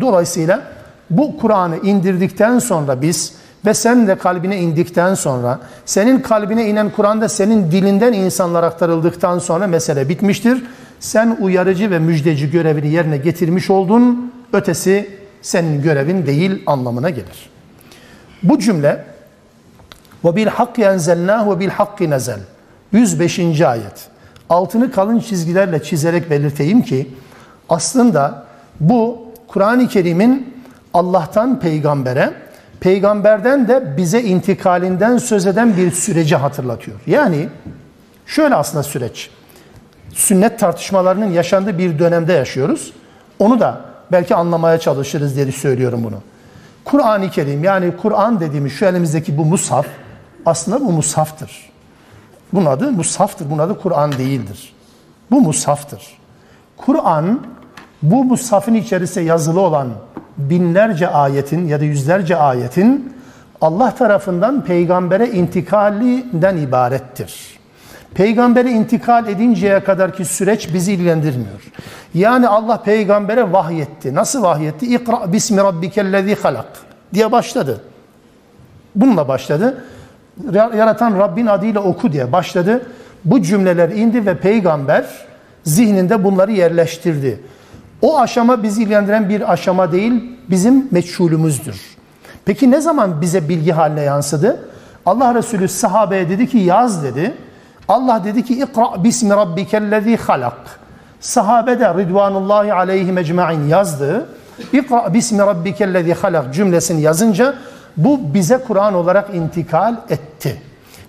[0.00, 0.62] Dolayısıyla
[1.10, 3.32] bu Kur'an'ı indirdikten sonra biz
[3.66, 9.66] ve sen de kalbine indikten sonra senin kalbine inen Kur'an'da senin dilinden insanlar aktarıldıktan sonra
[9.66, 10.62] mesele bitmiştir.
[11.00, 14.32] Sen uyarıcı ve müjdeci görevini yerine getirmiş oldun.
[14.52, 17.50] Ötesi senin görevin değil anlamına gelir.
[18.42, 19.04] Bu cümle
[20.24, 22.40] ve bil hakki enzelnahu ve bil hakki nezel
[22.92, 23.60] 105.
[23.60, 24.08] ayet.
[24.48, 27.10] Altını kalın çizgilerle çizerek belirteyim ki
[27.68, 28.44] aslında
[28.80, 30.62] bu Kur'an-ı Kerim'in
[30.94, 32.32] Allah'tan peygambere,
[32.80, 37.00] peygamberden de bize intikalinden söz eden bir süreci hatırlatıyor.
[37.06, 37.48] Yani
[38.26, 39.30] şöyle aslında süreç.
[40.14, 42.92] Sünnet tartışmalarının yaşandığı bir dönemde yaşıyoruz.
[43.38, 46.16] Onu da belki anlamaya çalışırız diye söylüyorum bunu.
[46.84, 49.86] Kur'an-ı Kerim yani Kur'an dediğimiz şu elimizdeki bu mushaf
[50.46, 51.70] aslında bu mushaftır.
[52.52, 53.50] Bunun adı mushaftır.
[53.50, 54.72] Bunun adı Kur'an değildir.
[55.30, 56.02] Bu mushaftır.
[56.76, 57.40] Kur'an
[58.02, 59.88] bu mushafın içerisinde yazılı olan
[60.38, 63.16] binlerce ayetin ya da yüzlerce ayetin
[63.60, 67.59] Allah tarafından peygambere intikalinden ibarettir.
[68.14, 71.72] Peygambere intikal edinceye kadarki süreç bizi ilgilendirmiyor.
[72.14, 74.14] Yani Allah peygambere vahyetti.
[74.14, 74.86] Nasıl vahyetti?
[74.86, 76.68] İkra bismi rabbikellezi halak
[77.14, 77.80] diye başladı.
[78.94, 79.84] Bununla başladı.
[80.52, 82.86] Yaratan Rabbin adıyla oku diye başladı.
[83.24, 85.04] Bu cümleler indi ve peygamber
[85.64, 87.40] zihninde bunları yerleştirdi.
[88.02, 91.80] O aşama bizi ilgilendiren bir aşama değil, bizim meçhulümüzdür.
[92.44, 94.68] Peki ne zaman bize bilgi haline yansıdı?
[95.06, 97.34] Allah Resulü sahabeye dedi ki yaz dedi.
[97.90, 100.80] Allah dedi ki ikra bismi rabbikellezi halak.
[101.20, 104.28] Sahabe de ridvanullahi aleyhi ecmain yazdı.
[104.72, 107.54] İkra bismi rabbikellezi halak cümlesini yazınca
[107.96, 110.62] bu bize Kur'an olarak intikal etti.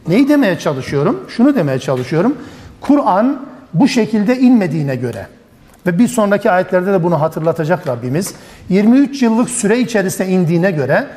[0.08, 1.26] Neyi demeye çalışıyorum?
[1.30, 2.38] Şunu demeye çalışıyorum.
[2.82, 5.28] Kur'an bu şekilde inmediğine göre
[5.86, 8.34] ve bir sonraki ayetlerde de bunu hatırlatacak Rabbimiz.
[8.70, 11.08] 23 yıllık süre içerisinde indiğine göre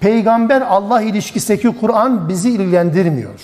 [0.00, 3.40] peygamber Allah ilişkisindeki Kur'an bizi ilgilendirmiyor.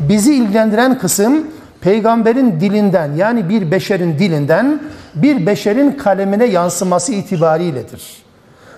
[0.00, 1.46] Bizi ilgilendiren kısım
[1.80, 4.80] peygamberin dilinden yani bir beşerin dilinden
[5.14, 8.24] bir beşerin kalemine yansıması itibariyledir.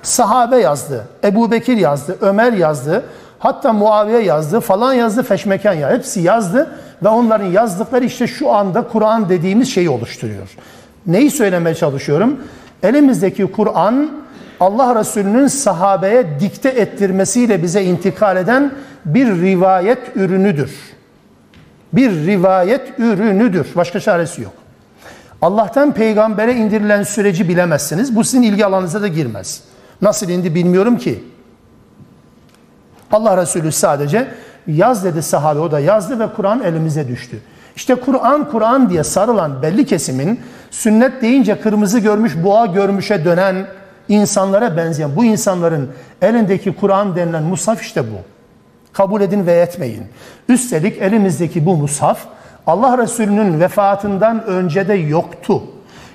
[0.02, 3.04] Sahabe yazdı, Ebu Bekir yazdı, Ömer yazdı,
[3.38, 6.70] hatta Muaviye yazdı, falan yazdı, Feşmeken ya hepsi yazdı
[7.04, 10.48] ve onların yazdıkları işte şu anda Kur'an dediğimiz şeyi oluşturuyor.
[11.06, 12.40] Neyi söylemeye çalışıyorum?
[12.82, 14.10] Elimizdeki Kur'an
[14.60, 18.72] Allah Resulü'nün sahabeye dikte ettirmesiyle bize intikal eden
[19.04, 20.95] bir rivayet ürünüdür.
[21.96, 23.66] Bir rivayet ürünüdür.
[23.76, 24.52] Başka çaresi yok.
[25.42, 28.16] Allah'tan peygambere indirilen süreci bilemezsiniz.
[28.16, 29.62] Bu sizin ilgi alanınıza da girmez.
[30.02, 31.24] Nasıl indi bilmiyorum ki.
[33.12, 34.28] Allah Resulü sadece
[34.66, 37.40] yaz dedi sahabe o da yazdı ve Kur'an elimize düştü.
[37.76, 43.66] İşte Kur'an Kur'an diye sarılan belli kesimin sünnet deyince kırmızı görmüş boğa görmüşe dönen
[44.08, 45.90] insanlara benzeyen bu insanların
[46.22, 48.35] elindeki Kur'an denilen mushaf işte bu.
[48.96, 50.02] Kabul edin ve etmeyin.
[50.48, 52.18] Üstelik elimizdeki bu mushaf
[52.66, 55.62] Allah Resulü'nün vefatından önce de yoktu.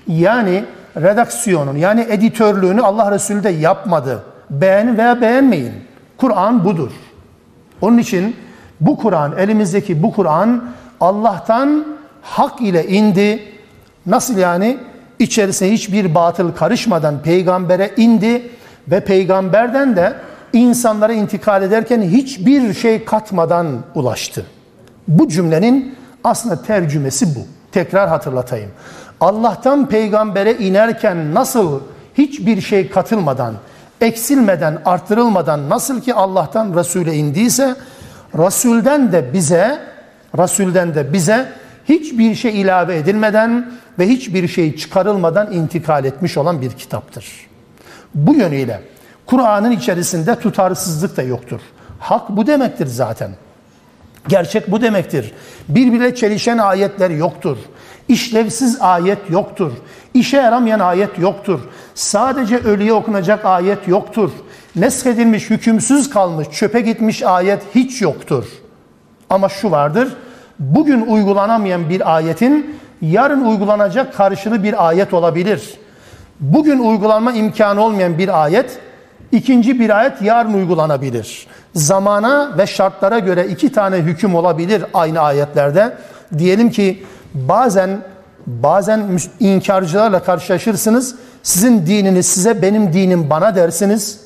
[0.08, 0.66] Yani
[0.98, 4.24] redaksiyonun yani editörlüğünü Allah Resulü de yapmadı.
[4.50, 5.74] Beğenin veya beğenmeyin.
[6.18, 6.92] Kur'an budur.
[7.82, 8.36] Onun için
[8.80, 10.64] bu Kur'an, elimizdeki bu Kur'an
[11.00, 11.86] Allah'tan
[12.22, 13.44] hak ile indi.
[14.06, 14.78] Nasıl yani?
[15.20, 18.50] İçerisine hiçbir batıl karışmadan peygambere indi
[18.88, 20.14] ve peygamberden de
[20.54, 24.46] insanlara intikal ederken hiçbir şey katmadan ulaştı.
[25.08, 27.40] Bu cümlenin aslında tercümesi bu.
[27.72, 28.72] Tekrar hatırlatayım.
[29.22, 31.80] Allah'tan peygambere inerken nasıl
[32.18, 33.54] hiçbir şey katılmadan,
[34.02, 37.76] eksilmeden, arttırılmadan nasıl ki Allah'tan Resul'e indiyse
[38.38, 39.80] Resul'den de bize
[40.38, 41.52] Resul'den de bize
[41.90, 47.26] hiçbir şey ilave edilmeden ve hiçbir şey çıkarılmadan intikal etmiş olan bir kitaptır.
[48.16, 48.82] Bu yönüyle
[49.26, 51.60] Kur'an'ın içerisinde tutarsızlık da yoktur.
[52.00, 53.32] Hak bu demektir zaten.
[54.28, 55.32] Gerçek bu demektir.
[55.70, 57.58] Birbirine çelişen ayetler yoktur.
[58.08, 59.72] İşlevsiz ayet yoktur.
[60.14, 61.60] İşe yaramayan ayet yoktur.
[61.96, 64.32] Sadece ölüye okunacak ayet yoktur.
[64.76, 68.46] Neskedilmiş, hükümsüz kalmış, çöpe gitmiş ayet hiç yoktur.
[69.30, 70.16] Ama şu vardır,
[70.60, 75.80] bugün uygulanamayan bir ayetin yarın uygulanacak karşılığı bir ayet olabilir.
[76.40, 78.80] Bugün uygulanma imkanı olmayan bir ayet,
[79.32, 81.48] ikinci bir ayet yarın uygulanabilir.
[81.76, 85.94] Zamana ve şartlara göre iki tane hüküm olabilir aynı ayetlerde.
[86.38, 87.04] Diyelim ki
[87.34, 88.02] bazen
[88.48, 91.16] bazen inkarcılarla karşılaşırsınız.
[91.44, 94.20] Sizin dininiz size, benim dinim bana dersiniz.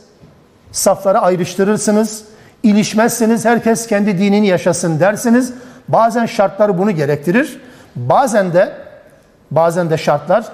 [0.71, 2.23] Safları ayrıştırırsınız.
[2.63, 5.53] İlişmezsiniz, herkes kendi dinini yaşasın dersiniz.
[5.88, 7.60] Bazen şartlar bunu gerektirir.
[7.95, 8.73] Bazen de
[9.51, 10.45] bazen de şartlar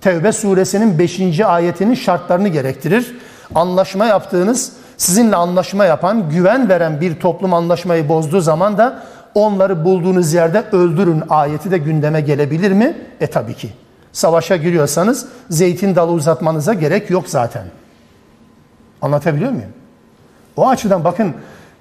[0.00, 1.40] Tevbe suresinin 5.
[1.40, 3.16] ayetinin şartlarını gerektirir.
[3.54, 9.02] Anlaşma yaptığınız, sizinle anlaşma yapan, güven veren bir toplum anlaşmayı bozduğu zaman da
[9.34, 12.96] onları bulduğunuz yerde öldürün ayeti de gündeme gelebilir mi?
[13.20, 13.70] E tabii ki.
[14.12, 17.64] Savaşa giriyorsanız zeytin dalı uzatmanıza gerek yok zaten.
[19.02, 19.72] Anlatabiliyor muyum?
[20.56, 21.34] O açıdan bakın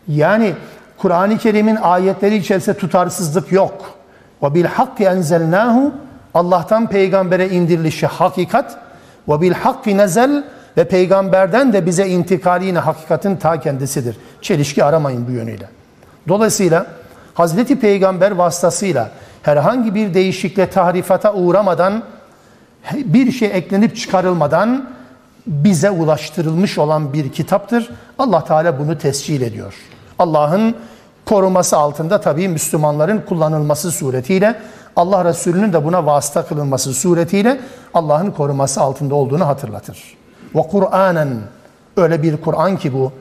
[0.07, 0.53] yani
[0.97, 3.93] Kur'an-ı Kerim'in ayetleri içerisinde tutarsızlık yok.
[4.43, 5.91] Ve bil hakki enzelnahu
[6.33, 8.77] Allah'tan peygambere indirilişi hakikat
[9.27, 10.43] ve bil hakki nezel
[10.77, 14.17] ve peygamberden de bize intikali yine hakikatin ta kendisidir.
[14.41, 15.69] Çelişki aramayın bu yönüyle.
[16.27, 16.85] Dolayısıyla
[17.33, 19.11] Hazreti Peygamber vasıtasıyla
[19.43, 22.03] herhangi bir değişikliğe tahrifata uğramadan
[22.93, 24.89] bir şey eklenip çıkarılmadan
[25.47, 27.89] bize ulaştırılmış olan bir kitaptır.
[28.19, 29.73] Allah Teala bunu tescil ediyor.
[30.19, 30.75] Allah'ın
[31.25, 34.55] koruması altında tabii Müslümanların kullanılması suretiyle
[34.95, 37.59] Allah Resulü'nün de buna vasıta kılınması suretiyle
[37.93, 40.20] Allah'ın koruması altında olduğunu hatırlatır.
[40.55, 41.29] Ve Kur'anen
[41.97, 43.11] öyle bir Kur'an ki bu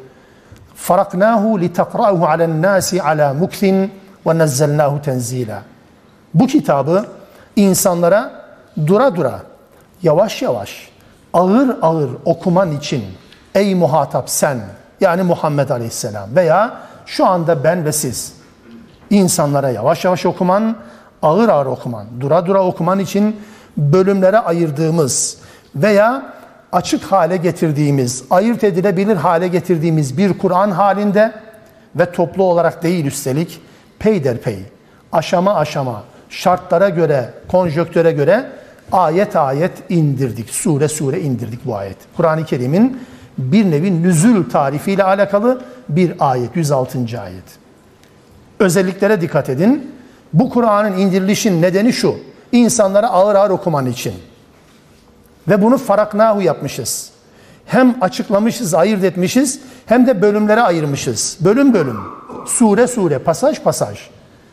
[0.74, 3.92] faraknahu li takra'uhu alen nasi ala muktin
[4.26, 5.62] ve nezzelnahu tenzila.
[6.34, 7.06] Bu kitabı
[7.56, 8.30] insanlara
[8.86, 9.40] dura dura,
[10.02, 10.88] yavaş yavaş,
[11.32, 13.04] ağır ağır okuman için
[13.54, 14.58] ey muhatap sen
[15.00, 18.32] yani Muhammed Aleyhisselam veya şu anda ben ve siz
[19.10, 20.76] insanlara yavaş yavaş okuman,
[21.22, 23.40] ağır ağır okuman, dura dura okuman için
[23.76, 25.38] bölümlere ayırdığımız
[25.74, 26.22] veya
[26.72, 31.32] açık hale getirdiğimiz, ayırt edilebilir hale getirdiğimiz bir Kur'an halinde
[31.96, 33.60] ve toplu olarak değil üstelik
[33.98, 34.58] peyderpey,
[35.12, 38.50] aşama aşama, şartlara göre, konjöktöre göre
[38.92, 40.50] ayet ayet indirdik.
[40.50, 41.96] Sure sure indirdik bu ayet.
[42.16, 43.02] Kur'an-ı Kerim'in
[43.38, 46.98] bir nevi nüzül tarifiyle alakalı bir ayet, 106.
[46.98, 47.44] ayet.
[48.58, 49.92] Özelliklere dikkat edin.
[50.32, 52.16] Bu Kur'an'ın indirilişin nedeni şu.
[52.52, 54.14] İnsanlara ağır ağır okuman için.
[55.50, 57.10] Ve bunu faraknahu yapmışız.
[57.66, 61.38] Hem açıklamışız, ayırt etmişiz hem de bölümlere ayırmışız.
[61.40, 62.00] Bölüm bölüm,
[62.46, 63.98] sure sure, pasaj pasaj.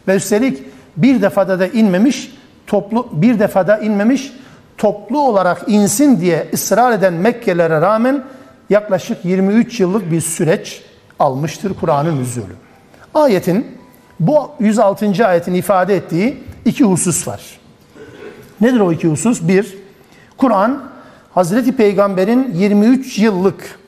[0.07, 0.63] Ve üstelik
[0.97, 4.33] bir defada da inmemiş, toplu bir defada inmemiş,
[4.77, 8.23] toplu olarak insin diye ısrar eden Mekkelere rağmen
[8.69, 10.83] yaklaşık 23 yıllık bir süreç
[11.19, 12.55] almıştır Kur'an'ın nüzulü.
[13.13, 13.77] Ayetin
[14.19, 15.27] bu 106.
[15.27, 17.41] ayetin ifade ettiği iki husus var.
[18.61, 19.41] Nedir o iki husus?
[19.41, 19.77] Bir,
[20.37, 20.83] Kur'an
[21.33, 23.79] Hazreti Peygamber'in 23 yıllık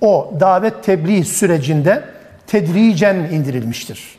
[0.00, 2.04] o davet tebliğ sürecinde
[2.46, 4.18] tedricen indirilmiştir.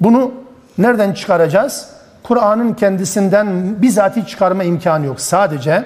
[0.00, 0.32] Bunu
[0.78, 1.88] nereden çıkaracağız?
[2.22, 5.20] Kur'an'ın kendisinden bizatihi çıkarma imkanı yok.
[5.20, 5.84] Sadece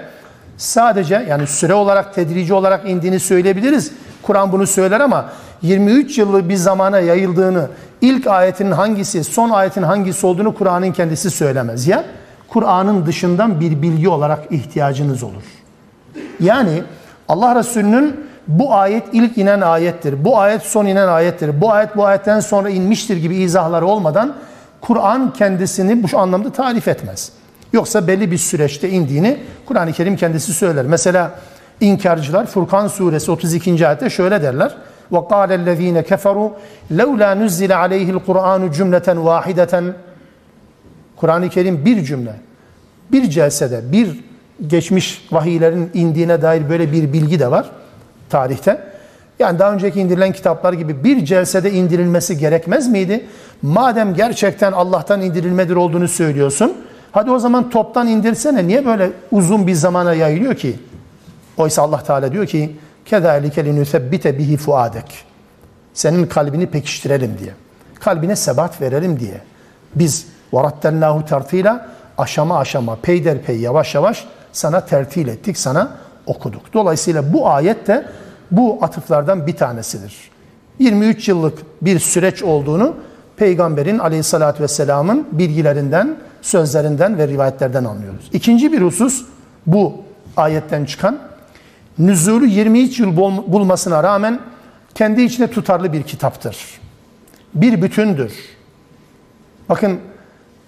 [0.56, 3.92] sadece yani süre olarak tedrici olarak indiğini söyleyebiliriz.
[4.22, 5.28] Kur'an bunu söyler ama
[5.62, 7.68] 23 yıllık bir zamana yayıldığını,
[8.00, 11.86] ilk ayetin hangisi, son ayetin hangisi olduğunu Kur'an'ın kendisi söylemez.
[11.86, 12.04] Ya
[12.47, 15.43] Kur'an'ın dışından bir bilgi olarak ihtiyacınız olur.
[16.39, 16.84] Yani
[17.27, 22.06] Allah Resulü'nün bu ayet ilk inen ayettir, bu ayet son inen ayettir, bu ayet bu
[22.06, 24.34] ayetten sonra inmiştir gibi izahları olmadan
[24.82, 27.32] Kur'an kendisini bu anlamda tarif etmez.
[27.73, 30.86] Yoksa belli bir süreçte indiğini Kur'an-ı Kerim kendisi söyler.
[30.86, 31.32] Mesela
[31.82, 33.88] inkarcılar Furkan suresi 32.
[33.88, 34.75] ayette şöyle derler.
[35.12, 36.49] وَقَالَ الَّذ۪ينَ كَفَرُوا
[36.91, 39.93] لَوْلَا نُزِّلَ عَلَيْهِ الْقُرْآنُ cümleten وَاحِدَةً
[41.17, 42.36] Kur'an-ı Kerim bir cümle,
[43.12, 44.23] bir celsede, bir
[44.67, 47.69] geçmiş vahiylerin indiğine dair böyle bir bilgi de var
[48.29, 48.93] tarihte.
[49.39, 53.25] Yani daha önceki indirilen kitaplar gibi bir celsede indirilmesi gerekmez miydi?
[53.62, 56.73] Madem gerçekten Allah'tan indirilmedir olduğunu söylüyorsun,
[57.12, 58.67] hadi o zaman toptan indirsene.
[58.67, 60.75] Niye böyle uzun bir zamana yayılıyor ki?
[61.58, 62.75] Oysa Allah Teala diyor ki,
[63.10, 65.25] كَذَٰلِكَ لِنُثَبِّتَ bihi fuadek.
[65.93, 67.51] Senin kalbini pekiştirelim diye.
[67.99, 69.41] Kalbine sebat verelim diye.
[69.95, 75.91] Biz وَرَتَّلْنَاهُ tertila aşama aşama, peyderpey, yavaş yavaş sana tertil ettik, sana
[76.25, 76.73] okuduk.
[76.73, 78.06] Dolayısıyla bu ayet de
[78.51, 80.32] bu atıflardan bir tanesidir.
[80.79, 82.95] 23 yıllık bir süreç olduğunu
[83.38, 88.29] Peygamberin aleyhissalatü vesselamın bilgilerinden, sözlerinden ve rivayetlerden anlıyoruz.
[88.34, 89.25] İkinci bir husus
[89.67, 89.93] bu
[90.38, 91.19] ayetten çıkan
[91.99, 94.39] nüzulü 23 yıl bulmasına rağmen
[94.95, 96.58] kendi içinde tutarlı bir kitaptır.
[97.53, 98.34] Bir bütündür.
[99.69, 99.99] Bakın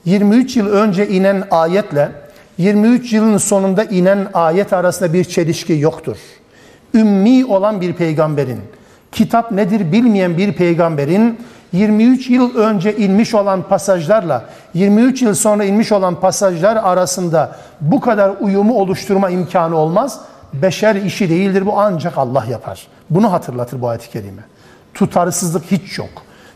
[0.04, 2.12] 23 yıl önce inen ayetle
[2.58, 6.16] 23 yılın sonunda inen ayet arasında bir çelişki yoktur.
[6.94, 8.60] Ümmi olan bir peygamberin,
[9.12, 11.38] kitap nedir bilmeyen bir peygamberin
[11.72, 18.32] 23 yıl önce inmiş olan pasajlarla 23 yıl sonra inmiş olan pasajlar arasında bu kadar
[18.40, 20.20] uyumu oluşturma imkanı olmaz.
[20.52, 22.86] Beşer işi değildir bu ancak Allah yapar.
[23.10, 24.42] Bunu hatırlatır bu ayet-i kerime.
[24.94, 26.10] Tutarsızlık hiç yok.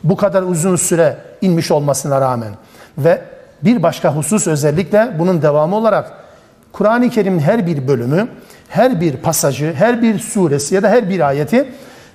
[0.05, 2.51] Bu kadar uzun süre inmiş olmasına rağmen
[2.99, 3.34] ve
[3.65, 6.13] bir başka husus özellikle bunun devamı olarak
[6.73, 8.29] Kur'an-ı Kerim'in her bir bölümü,
[8.69, 11.69] her bir pasajı, her bir suresi ya da her bir ayeti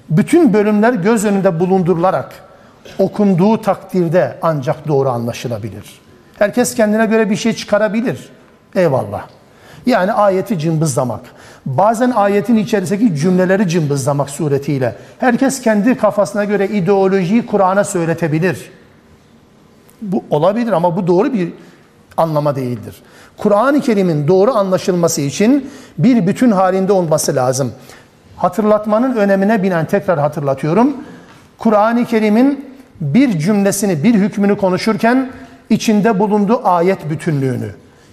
[0.10, 2.32] bütün bölümler göz önünde bulundurularak
[3.00, 6.00] okunduğu takdirde ancak doğru anlaşılabilir.
[6.40, 8.30] Herkes kendine göre bir şey çıkarabilir.
[8.76, 9.28] Eyvallah.
[9.86, 11.22] Yani ayeti cımbızlamak.
[11.66, 14.96] Bazen ayetin içerisindeki cümleleri cımbızlamak suretiyle.
[15.20, 18.72] Herkes kendi kafasına göre ideolojiyi Kur'an'a söyletebilir.
[20.02, 21.54] Bu olabilir ama bu doğru bir
[22.18, 23.02] anlama değildir.
[23.38, 27.72] Kur'an-ı Kerim'in doğru anlaşılması için bir bütün halinde olması lazım.
[28.38, 30.98] Hatırlatmanın önemine binen tekrar hatırlatıyorum.
[31.58, 32.66] Kur'an-ı Kerim'in
[33.02, 35.30] bir cümlesini, bir hükmünü konuşurken
[35.70, 37.72] içinde bulunduğu ayet bütünlüğünü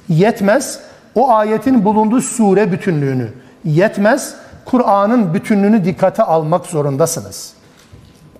[0.09, 0.81] yetmez.
[1.15, 3.29] O ayetin bulunduğu sure bütünlüğünü
[3.65, 4.35] yetmez.
[4.65, 7.53] Kur'an'ın bütünlüğünü dikkate almak zorundasınız.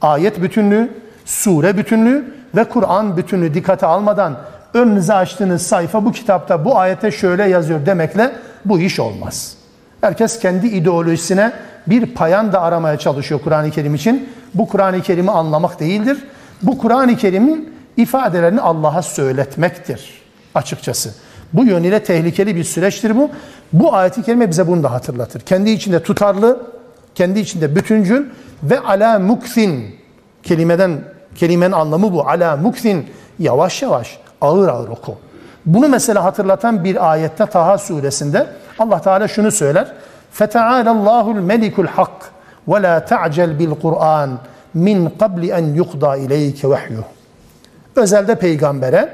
[0.03, 0.91] Ayet bütünlüğü,
[1.27, 2.25] sure bütünlüğü
[2.57, 4.39] ve Kur'an bütünü dikkate almadan
[4.75, 8.33] önünüze açtığınız sayfa bu kitapta bu ayete şöyle yazıyor demekle
[8.65, 9.57] bu iş olmaz.
[10.01, 11.53] Herkes kendi ideolojisine
[11.87, 14.29] bir payan da aramaya çalışıyor Kur'an-ı Kerim için.
[14.55, 16.19] Bu Kur'an-ı Kerim'i anlamak değildir.
[16.63, 20.23] Bu Kur'an-ı Kerim'in ifadelerini Allah'a söyletmektir
[20.55, 21.11] açıkçası.
[21.53, 23.31] Bu yönüyle tehlikeli bir süreçtir bu.
[23.73, 25.41] Bu ayeti kerime bize bunu da hatırlatır.
[25.41, 26.67] Kendi içinde tutarlı,
[27.15, 28.27] kendi içinde bütüncül
[28.63, 29.97] ve ala muksin
[30.43, 31.01] kelimeden
[31.36, 32.28] Kelimenin anlamı bu.
[32.28, 33.10] Ala muksin
[33.40, 35.18] yavaş yavaş ağır ağır oku.
[35.66, 38.48] Bunu mesela hatırlatan bir ayette Taha suresinde
[38.80, 39.94] Allah Teala şunu söyler.
[40.40, 42.20] فَتَعَالَ اللّٰهُ الْمَلِكُ الْحَقِّ
[42.68, 44.30] وَلَا تَعْجَلْ بِالْقُرْآنِ
[44.74, 47.04] min qabli en yukda ileyke vahyu.
[47.96, 49.10] Özelde peygambere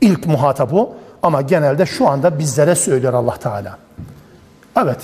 [0.00, 3.78] ilk muhatap o ama genelde şu anda bizlere söylüyor Allah Teala.
[4.82, 5.00] Evet.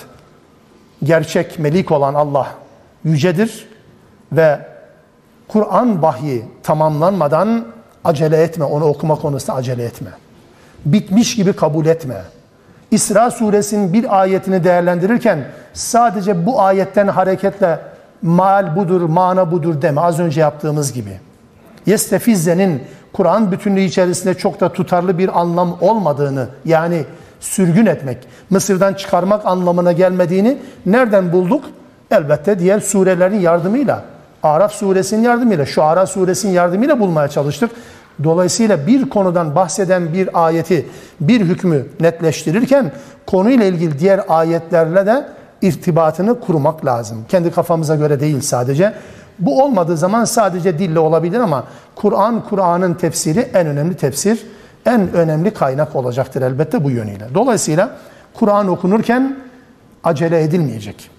[1.02, 2.46] Gerçek melik olan Allah
[3.04, 3.68] yücedir
[4.32, 4.67] ve
[5.49, 7.65] Kur'an vahyi tamamlanmadan
[8.03, 10.09] acele etme, onu okuma konusunda acele etme.
[10.85, 12.21] Bitmiş gibi kabul etme.
[12.91, 17.79] İsra suresinin bir ayetini değerlendirirken sadece bu ayetten hareketle
[18.21, 20.01] mal budur, mana budur deme.
[20.01, 21.19] Az önce yaptığımız gibi.
[21.85, 22.83] Yestefizze'nin
[23.13, 27.05] Kur'an bütünlüğü içerisinde çok da tutarlı bir anlam olmadığını yani
[27.39, 28.17] sürgün etmek,
[28.49, 31.65] Mısır'dan çıkarmak anlamına gelmediğini nereden bulduk?
[32.11, 34.03] Elbette diğer surelerin yardımıyla.
[34.43, 37.71] Araf suresinin yardımıyla, Şuara suresinin yardımıyla bulmaya çalıştık.
[38.23, 40.89] Dolayısıyla bir konudan bahseden bir ayeti,
[41.21, 42.91] bir hükmü netleştirirken
[43.27, 45.25] konuyla ilgili diğer ayetlerle de
[45.61, 47.25] irtibatını kurmak lazım.
[47.29, 48.93] Kendi kafamıza göre değil sadece.
[49.39, 51.63] Bu olmadığı zaman sadece dille olabilir ama
[51.95, 54.45] Kur'an, Kur'an'ın tefsiri en önemli tefsir,
[54.85, 57.27] en önemli kaynak olacaktır elbette bu yönüyle.
[57.33, 57.89] Dolayısıyla
[58.33, 59.37] Kur'an okunurken
[60.03, 61.09] acele edilmeyecek.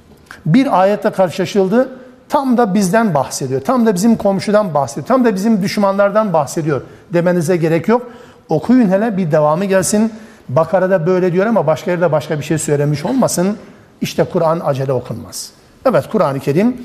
[0.47, 1.89] Bir ayette karşılaşıldı,
[2.31, 7.57] tam da bizden bahsediyor, tam da bizim komşudan bahsediyor, tam da bizim düşmanlardan bahsediyor demenize
[7.57, 8.11] gerek yok.
[8.49, 10.13] Okuyun hele bir devamı gelsin.
[10.49, 13.57] Bakara'da böyle diyor ama başka yerde başka bir şey söylemiş olmasın.
[14.01, 15.51] İşte Kur'an acele okunmaz.
[15.87, 16.77] Evet Kur'an-ı Kerim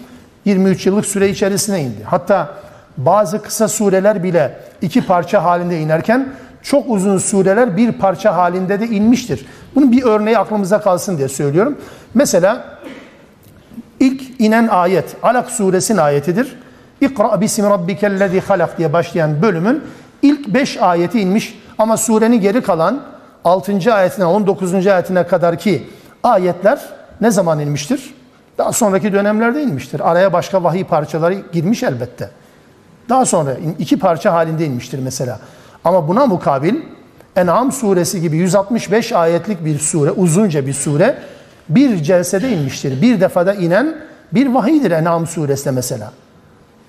[0.45, 2.03] 23 yıllık süre içerisine indi.
[2.03, 2.49] Hatta
[2.97, 6.33] bazı kısa sureler bile iki parça halinde inerken
[6.63, 9.45] çok uzun sureler bir parça halinde de inmiştir.
[9.75, 11.77] Bunun bir örneği aklımıza kalsın diye söylüyorum.
[12.13, 12.77] Mesela
[13.99, 16.55] ilk inen ayet Alak suresinin ayetidir.
[17.01, 19.83] İkra bismi rabbikellezi halak diye başlayan bölümün
[20.21, 23.01] ilk 5 ayeti inmiş ama surenin geri kalan
[23.45, 23.93] 6.
[23.93, 24.87] ayetine 19.
[24.87, 25.87] ayetine kadar ki
[26.23, 26.79] ayetler
[27.21, 28.13] ne zaman inmiştir?
[28.57, 30.11] Daha sonraki dönemlerde inmiştir.
[30.11, 32.29] Araya başka vahiy parçaları girmiş elbette.
[33.09, 35.39] Daha sonra iki parça halinde inmiştir mesela.
[35.83, 36.75] Ama buna mukabil
[37.35, 41.17] En'am suresi gibi 165 ayetlik bir sure, uzunca bir sure
[41.69, 43.01] bir celsede inmiştir.
[43.01, 43.95] Bir defada inen
[44.33, 46.11] bir vahiydir En'am suresi mesela.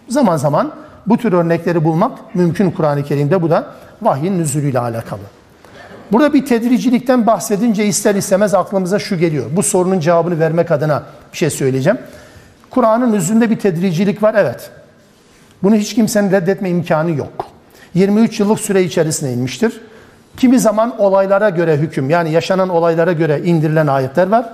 [0.08, 0.72] Zaman zaman
[1.06, 3.42] bu tür örnekleri bulmak mümkün Kur'an-ı Kerim'de.
[3.42, 3.66] Bu da
[4.02, 5.20] vahyin nüzulüyle alakalı.
[6.12, 9.46] Burada bir tedricilikten bahsedince ister istemez aklımıza şu geliyor.
[9.52, 11.02] Bu sorunun cevabını vermek adına
[11.32, 11.98] bir şey söyleyeceğim.
[12.70, 14.70] Kur'an'ın üzerinde bir tedricilik var evet.
[15.62, 17.46] Bunu hiç kimsenin reddetme imkanı yok.
[17.94, 19.80] 23 yıllık süre içerisinde inmiştir.
[20.36, 24.46] Kimi zaman olaylara göre hüküm yani yaşanan olaylara göre indirilen ayetler var.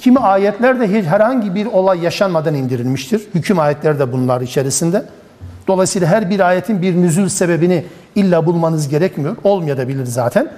[0.00, 3.28] Kimi ayetler de herhangi bir olay yaşanmadan indirilmiştir.
[3.34, 5.04] Hüküm ayetleri de bunlar içerisinde.
[5.68, 7.84] Dolayısıyla her bir ayetin bir nüzul sebebini
[8.14, 9.36] illa bulmanız gerekmiyor.
[9.44, 10.52] Olmayabilir zaten.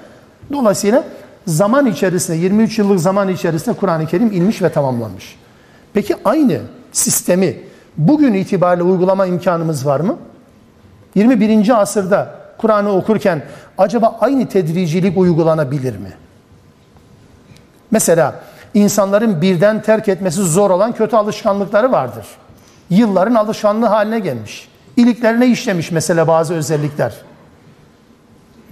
[0.53, 1.05] Dolayısıyla
[1.47, 5.37] zaman içerisinde 23 yıllık zaman içerisinde Kur'an-ı Kerim inmiş ve tamamlanmış.
[5.95, 6.59] Peki aynı
[6.93, 7.57] sistemi
[7.99, 10.17] bugün itibariyle uygulama imkanımız var mı?
[11.15, 11.81] 21.
[11.81, 13.43] asırda Kur'an'ı okurken
[13.79, 16.13] acaba aynı tedricilik uygulanabilir mi?
[17.91, 18.35] Mesela
[18.75, 22.27] insanların birden terk etmesi zor olan kötü alışkanlıkları vardır.
[22.91, 24.69] Yılların alışkanlığı haline gelmiş.
[24.97, 27.15] İliklerine işlemiş mesela bazı özellikler.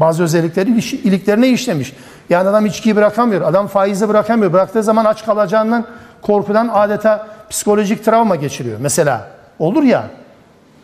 [0.01, 1.93] Bazı özellikleri iliklerine işlemiş.
[2.31, 4.53] Yani adam içkiyi bırakamıyor, adam faizi bırakamıyor.
[4.53, 5.87] Bıraktığı zaman aç kalacağından
[6.23, 8.79] korkudan adeta psikolojik travma geçiriyor.
[8.81, 9.29] Mesela
[9.59, 10.05] olur ya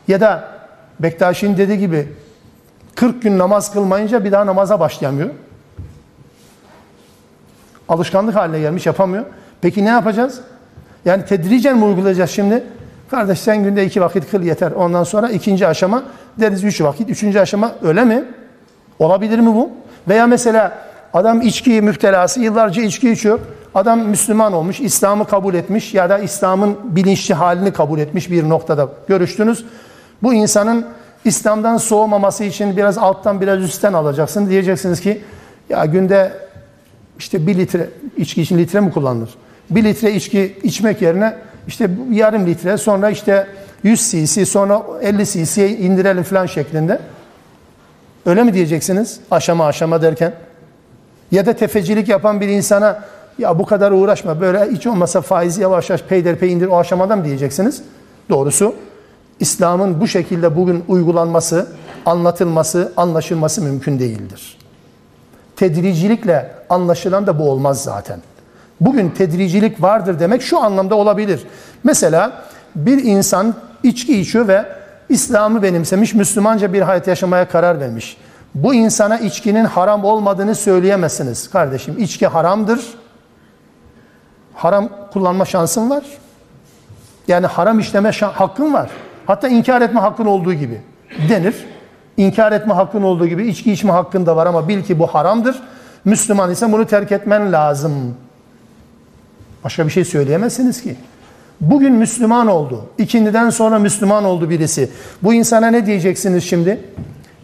[0.08, 0.44] ya da
[1.00, 2.12] Bektaşi'nin dediği gibi
[2.94, 5.30] 40 gün namaz kılmayınca bir daha namaza başlayamıyor.
[7.88, 9.24] Alışkanlık haline gelmiş yapamıyor.
[9.60, 10.40] Peki ne yapacağız?
[11.04, 12.64] Yani tedricen mi uygulayacağız şimdi?
[13.10, 14.72] Kardeş sen günde iki vakit kıl yeter.
[14.72, 16.02] Ondan sonra ikinci aşama
[16.40, 17.10] deriz üç vakit.
[17.10, 18.24] Üçüncü aşama öyle mi?
[18.98, 19.70] Olabilir mi bu?
[20.08, 20.78] Veya mesela
[21.12, 23.38] adam içki müftelası yıllarca içki içiyor.
[23.74, 28.88] Adam Müslüman olmuş, İslam'ı kabul etmiş ya da İslam'ın bilinçli halini kabul etmiş bir noktada
[29.08, 29.64] görüştünüz.
[30.22, 30.86] Bu insanın
[31.24, 34.50] İslam'dan soğumaması için biraz alttan biraz üstten alacaksın.
[34.50, 35.22] Diyeceksiniz ki
[35.68, 36.32] ya günde
[37.18, 39.30] işte bir litre içki için litre mi kullanılır?
[39.70, 41.36] Bir litre içki içmek yerine
[41.68, 43.46] işte yarım litre sonra işte
[43.82, 47.00] 100 cc sonra 50 cc'ye indirelim falan şeklinde.
[48.26, 49.20] Öyle mi diyeceksiniz?
[49.30, 50.34] Aşama aşama derken.
[51.30, 53.04] Ya da tefecilik yapan bir insana
[53.38, 57.24] ya bu kadar uğraşma böyle hiç olmasa faizi yavaş yavaş peyderpey indir o aşamadan mı
[57.24, 57.82] diyeceksiniz?
[58.30, 58.74] Doğrusu
[59.40, 61.66] İslam'ın bu şekilde bugün uygulanması,
[62.06, 64.58] anlatılması, anlaşılması mümkün değildir.
[65.56, 68.20] Tedricilikle anlaşılan da bu olmaz zaten.
[68.80, 71.42] Bugün tedricilik vardır demek şu anlamda olabilir.
[71.84, 72.42] Mesela
[72.76, 74.64] bir insan içki içiyor ve
[75.08, 78.16] İslam'ı benimsemiş, Müslümanca bir hayat yaşamaya karar vermiş.
[78.54, 81.50] Bu insana içkinin haram olmadığını söyleyemezsiniz.
[81.50, 82.80] Kardeşim içki haramdır.
[84.54, 86.04] Haram kullanma şansın var.
[87.28, 88.90] Yani haram işleme hakkın var.
[89.26, 90.80] Hatta inkar etme hakkın olduğu gibi
[91.28, 91.66] denir.
[92.16, 95.62] İnkar etme hakkın olduğu gibi içki içme hakkın da var ama bil ki bu haramdır.
[96.04, 97.92] Müslüman ise bunu terk etmen lazım.
[99.64, 100.96] Başka bir şey söyleyemezsiniz ki.
[101.60, 102.84] Bugün Müslüman oldu.
[102.98, 104.90] İkindiden sonra Müslüman oldu birisi.
[105.22, 106.80] Bu insana ne diyeceksiniz şimdi?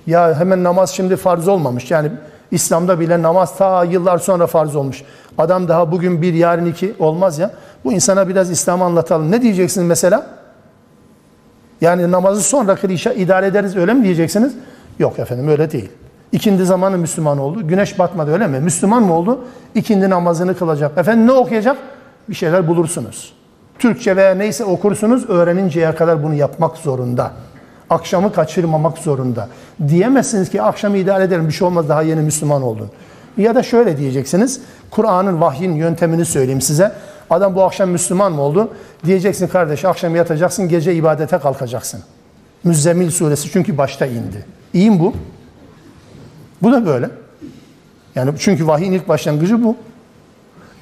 [0.06, 1.90] Ya hemen namaz şimdi farz olmamış.
[1.90, 2.10] Yani
[2.50, 5.02] İslam'da bile namaz ta yıllar sonra farz olmuş.
[5.38, 7.50] Adam daha bugün bir yarın iki olmaz ya.
[7.84, 9.30] Bu insana biraz İslam'ı anlatalım.
[9.30, 10.26] Ne diyeceksiniz mesela?
[11.82, 14.52] Yani namazı sonra kılışa idare ederiz öyle mi diyeceksiniz?
[14.98, 15.88] Yok efendim öyle değil.
[16.32, 17.68] İkindi zamanı Müslüman oldu.
[17.68, 18.60] Güneş batmadı öyle mi?
[18.60, 19.44] Müslüman mı oldu?
[19.74, 20.98] İkindi namazını kılacak.
[20.98, 21.76] Efendim ne okuyacak?
[22.28, 23.32] Bir şeyler bulursunuz.
[23.78, 27.30] Türkçe veya neyse okursunuz öğreninceye kadar bunu yapmak zorunda.
[27.90, 29.48] Akşamı kaçırmamak zorunda.
[29.88, 32.88] Diyemezsiniz ki akşamı idare ederim bir şey olmaz daha yeni Müslüman oldun.
[33.36, 34.60] Ya da şöyle diyeceksiniz.
[34.90, 36.92] Kur'an'ın vahyin yöntemini söyleyeyim size.
[37.32, 38.68] Adam bu akşam Müslüman mı oldu?
[39.06, 42.00] Diyeceksin kardeş akşam yatacaksın gece ibadete kalkacaksın.
[42.64, 44.44] Müzzemmil suresi çünkü başta indi.
[44.74, 45.14] İyi mi bu?
[46.62, 47.10] Bu da böyle.
[48.14, 49.76] Yani çünkü vahyin ilk başlangıcı bu.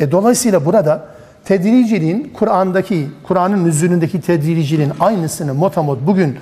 [0.01, 1.07] E dolayısıyla burada
[1.45, 6.39] tedriciliğin Kur'an'daki, Kur'an'ın nüzulündeki tedriciliğin aynısını motamot bugün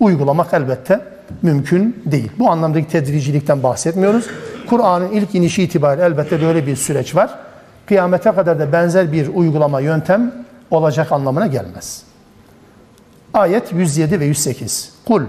[0.00, 1.00] uygulamak elbette
[1.42, 2.30] mümkün değil.
[2.38, 4.26] Bu anlamdaki tedricilikten bahsetmiyoruz.
[4.68, 7.51] Kur'an'ın ilk inişi itibariyle elbette böyle bir süreç var.
[7.92, 10.32] Kıyamete kadar da benzer bir uygulama yöntem
[10.70, 12.02] olacak anlamına gelmez.
[13.34, 14.92] Ayet 107 ve 108.
[15.06, 15.22] Kul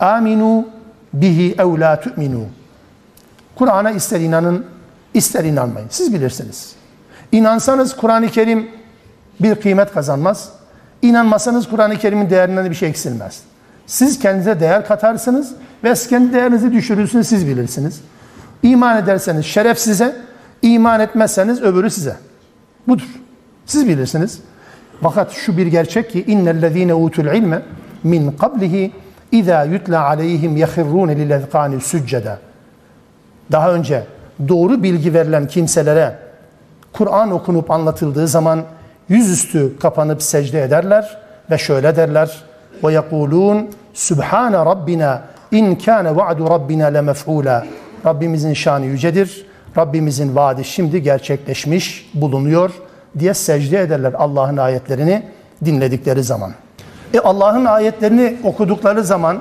[0.00, 0.68] aminu
[1.12, 2.44] bihi ev la tu'minu.
[3.54, 4.66] Kur'an'a ister inanın,
[5.14, 5.88] ister inanmayın.
[5.90, 6.72] Siz bilirsiniz.
[7.32, 8.68] İnansanız Kur'an-ı Kerim
[9.40, 10.48] bir kıymet kazanmaz.
[11.02, 13.42] İnanmasanız Kur'an-ı Kerim'in değerinden bir şey eksilmez.
[13.86, 15.52] Siz kendinize değer katarsınız
[15.84, 18.00] ve kendi değerinizi düşürürsünüz siz bilirsiniz.
[18.62, 20.16] İman ederseniz şeref size,
[20.64, 22.16] iman etmezseniz öbürü size.
[22.88, 23.08] Budur.
[23.66, 24.38] Siz bilirsiniz.
[25.02, 27.62] Fakat şu bir gerçek ki innellezine utul ilme
[28.04, 28.92] min qablihi
[29.32, 32.38] iza yutla aleyhim yahirrun lilezkani succeda.
[33.52, 34.04] Daha önce
[34.48, 36.18] doğru bilgi verilen kimselere
[36.92, 38.62] Kur'an okunup anlatıldığı zaman
[39.08, 41.18] yüzüstü kapanıp secde ederler
[41.50, 42.44] ve şöyle derler.
[42.84, 47.64] Ve yekulun Sübhane Rabbina in kâne va'du Rabbina lemef'ûlâ.
[48.06, 49.46] Rabbimizin şanı yücedir.
[49.76, 52.70] Rabbimizin vaadi şimdi gerçekleşmiş bulunuyor
[53.18, 55.22] diye secde ederler Allah'ın ayetlerini
[55.64, 56.52] dinledikleri zaman.
[57.14, 59.38] E Allah'ın ayetlerini okudukları zaman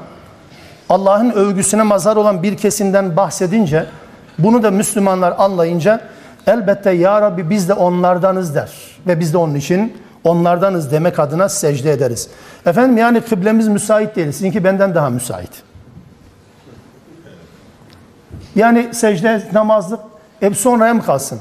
[0.89, 3.85] Allah'ın övgüsüne mazar olan bir kesimden bahsedince
[4.39, 6.01] bunu da Müslümanlar anlayınca
[6.47, 8.71] elbette Ya Rabbi biz de onlardanız der.
[9.07, 12.29] Ve biz de onun için onlardanız demek adına secde ederiz.
[12.65, 14.31] Efendim yani kıblemiz müsait değil.
[14.31, 15.49] Sizinki benden daha müsait.
[18.55, 19.99] Yani secde, namazlık
[20.43, 21.39] hep sonraya mı kalsın?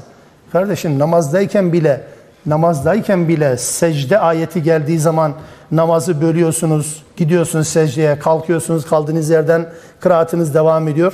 [0.51, 2.01] Kardeşim namazdayken bile
[2.45, 5.33] namazdayken bile secde ayeti geldiği zaman
[5.71, 11.13] namazı bölüyorsunuz, gidiyorsunuz secdeye, kalkıyorsunuz, kaldığınız yerden kıraatınız devam ediyor.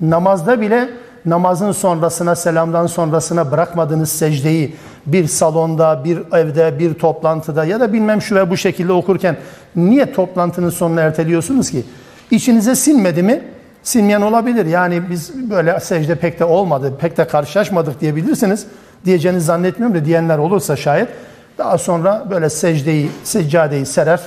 [0.00, 0.88] Namazda bile
[1.26, 4.76] namazın sonrasına, selamdan sonrasına bırakmadığınız secdeyi
[5.06, 9.36] bir salonda, bir evde, bir toplantıda ya da bilmem şu ve bu şekilde okurken
[9.76, 11.84] niye toplantının sonuna erteliyorsunuz ki?
[12.30, 13.44] İçinize sinmedi mi?
[13.88, 14.66] Sinmeyen olabilir.
[14.66, 18.66] Yani biz böyle secde pek de olmadı, pek de karşılaşmadık diyebilirsiniz.
[19.04, 21.08] Diyeceğini zannetmiyorum da diyenler olursa şayet
[21.58, 24.20] daha sonra böyle secdeyi, seccadeyi serer.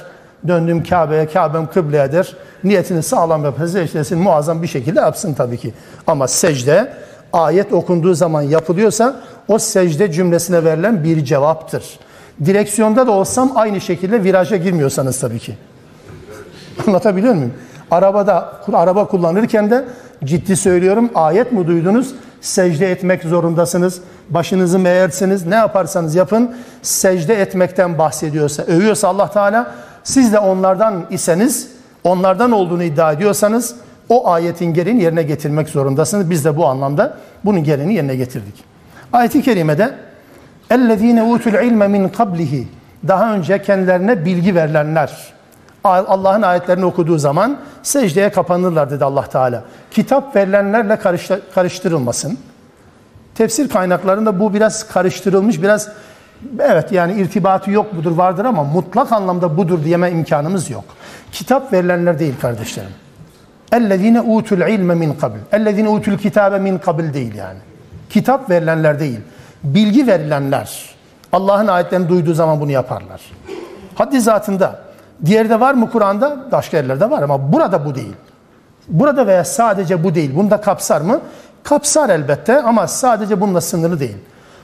[0.48, 2.24] Döndüm Kabe'ye, Kabe'm kıbleye.
[2.64, 5.74] Niyetini sağlam yapar, secdesini muazzam bir şekilde yapsın tabii ki.
[6.08, 6.94] Ama secde
[7.34, 12.00] ayet okunduğu zaman yapılıyorsa o secde cümlesine verilen bir cevaptır.
[12.46, 15.58] Direksiyonda da olsam aynı şekilde viraja girmiyorsanız tabii ki.
[16.88, 17.54] Anlatabiliyor muyum?
[17.91, 19.85] Arabada, araba kullanırken de
[20.25, 22.15] ciddi söylüyorum ayet mi duydunuz?
[22.41, 24.01] Secde etmek zorundasınız.
[24.31, 25.47] Başınızı meğersiniz.
[25.47, 26.57] Ne yaparsanız yapın.
[26.83, 31.69] Secde etmekten bahsediyorsa, övüyorsa Allah Teala siz de onlardan iseniz,
[32.05, 33.75] onlardan olduğunu iddia ediyorsanız
[34.09, 36.31] o ayetin gereğini yerine getirmek zorundasınız.
[36.31, 38.65] Biz de bu anlamda bunun gereğini yerine getirdik.
[39.13, 39.95] Ayet-i kerimede
[40.71, 42.69] اَلَّذ۪ينَ utul ilme min qablihi
[43.09, 45.11] Daha önce kendilerine bilgi verilenler.
[45.84, 49.64] Allah'ın ayetlerini okuduğu zaman secdeye kapanırlar dedi Allah Teala.
[49.92, 51.00] Kitap verilenlerle
[51.56, 52.38] karıştırılmasın.
[53.36, 55.90] Tefsir kaynaklarında bu biraz karıştırılmış, biraz
[56.60, 60.84] evet yani irtibatı yok budur vardır ama mutlak anlamda budur diyeme imkanımız yok.
[61.32, 62.92] Kitap verilenler değil kardeşlerim.
[63.72, 65.38] Ellezine utul ilme min kabl.
[65.52, 67.60] Ellezine utul kitabe min kabl değil yani.
[68.10, 69.20] Kitap verilenler değil.
[69.64, 70.90] Bilgi verilenler.
[71.34, 73.22] Allah'ın ayetlerini duyduğu zaman bunu yaparlar.
[73.96, 74.80] Haddi zatında
[75.26, 76.52] Diğeri de var mı Kur'an'da?
[76.52, 78.16] Başka yerlerde var ama burada bu değil.
[78.88, 80.32] Burada veya sadece bu değil.
[80.36, 81.22] Bunu da kapsar mı?
[81.64, 84.18] Kapsar elbette ama sadece bununla sınırlı değil.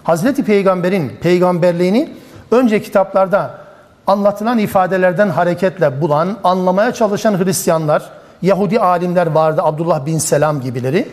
[0.03, 2.10] Hazreti Peygamber'in peygamberliğini
[2.51, 3.51] önce kitaplarda
[4.08, 8.10] anlatılan ifadelerden hareketle bulan, anlamaya çalışan Hristiyanlar,
[8.41, 11.08] Yahudi alimler vardı Abdullah bin Selam gibileri.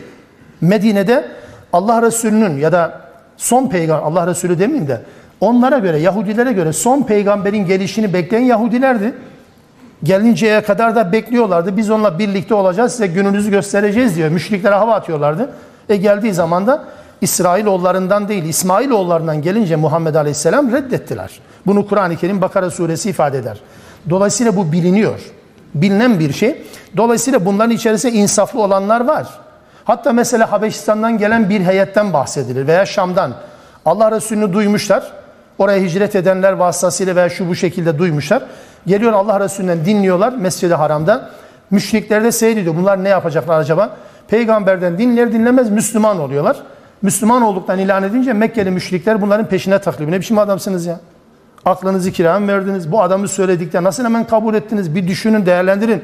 [0.61, 1.25] Medine'de
[1.73, 3.01] Allah Resulü'nün ya da
[3.37, 5.01] son peygamber, Allah Resulü demeyeyim de
[5.41, 9.13] onlara göre, Yahudilere göre son peygamberin gelişini bekleyen Yahudilerdi.
[10.03, 11.77] Gelinceye kadar da bekliyorlardı.
[11.77, 14.29] Biz onunla birlikte olacağız, size gününüzü göstereceğiz diyor.
[14.29, 15.49] Müşriklere hava atıyorlardı.
[15.89, 16.83] E geldiği zaman da
[17.21, 21.39] İsrailoğullarından değil, İsmailoğullarından gelince Muhammed Aleyhisselam reddettiler.
[21.65, 23.57] Bunu Kur'an-ı Kerim Bakara suresi ifade eder.
[24.09, 25.19] Dolayısıyla bu biliniyor.
[25.75, 26.61] Bilinen bir şey.
[26.97, 29.27] Dolayısıyla bunların içerisinde insaflı olanlar var.
[29.85, 33.33] Hatta mesela Habeşistan'dan gelen bir heyetten bahsedilir veya Şam'dan.
[33.85, 35.11] Allah Resulü'nü duymuşlar.
[35.57, 38.43] Oraya hicret edenler vasıtasıyla veya şu bu şekilde duymuşlar.
[38.87, 41.29] Geliyor Allah Resulü'nden dinliyorlar Mescid-i Haram'da.
[41.71, 42.75] Müşrikler de seyrediyor.
[42.75, 43.95] Bunlar ne yapacaklar acaba?
[44.27, 46.57] Peygamberden dinler dinlemez Müslüman oluyorlar.
[47.01, 50.11] Müslüman olduktan ilan edince Mekkeli müşrikler bunların peşine takılıyor.
[50.11, 50.99] Ne biçim adamsınız ya?
[51.65, 52.91] Aklınızı kiraya verdiniz?
[52.91, 54.95] Bu adamı söyledikten nasıl hemen kabul ettiniz?
[54.95, 56.03] Bir düşünün, değerlendirin.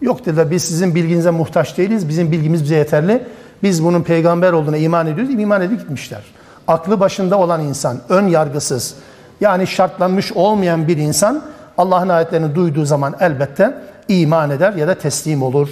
[0.00, 2.08] Yok dediler biz sizin bilginize muhtaç değiliz.
[2.08, 3.22] Bizim bilgimiz bize yeterli.
[3.62, 5.34] Biz bunun peygamber olduğuna iman ediyoruz.
[5.34, 6.22] İman edip gitmişler.
[6.68, 8.94] Aklı başında olan insan, ön yargısız,
[9.40, 11.42] yani şartlanmış olmayan bir insan
[11.78, 13.74] Allah'ın ayetlerini duyduğu zaman elbette
[14.08, 15.68] iman eder ya da teslim olur.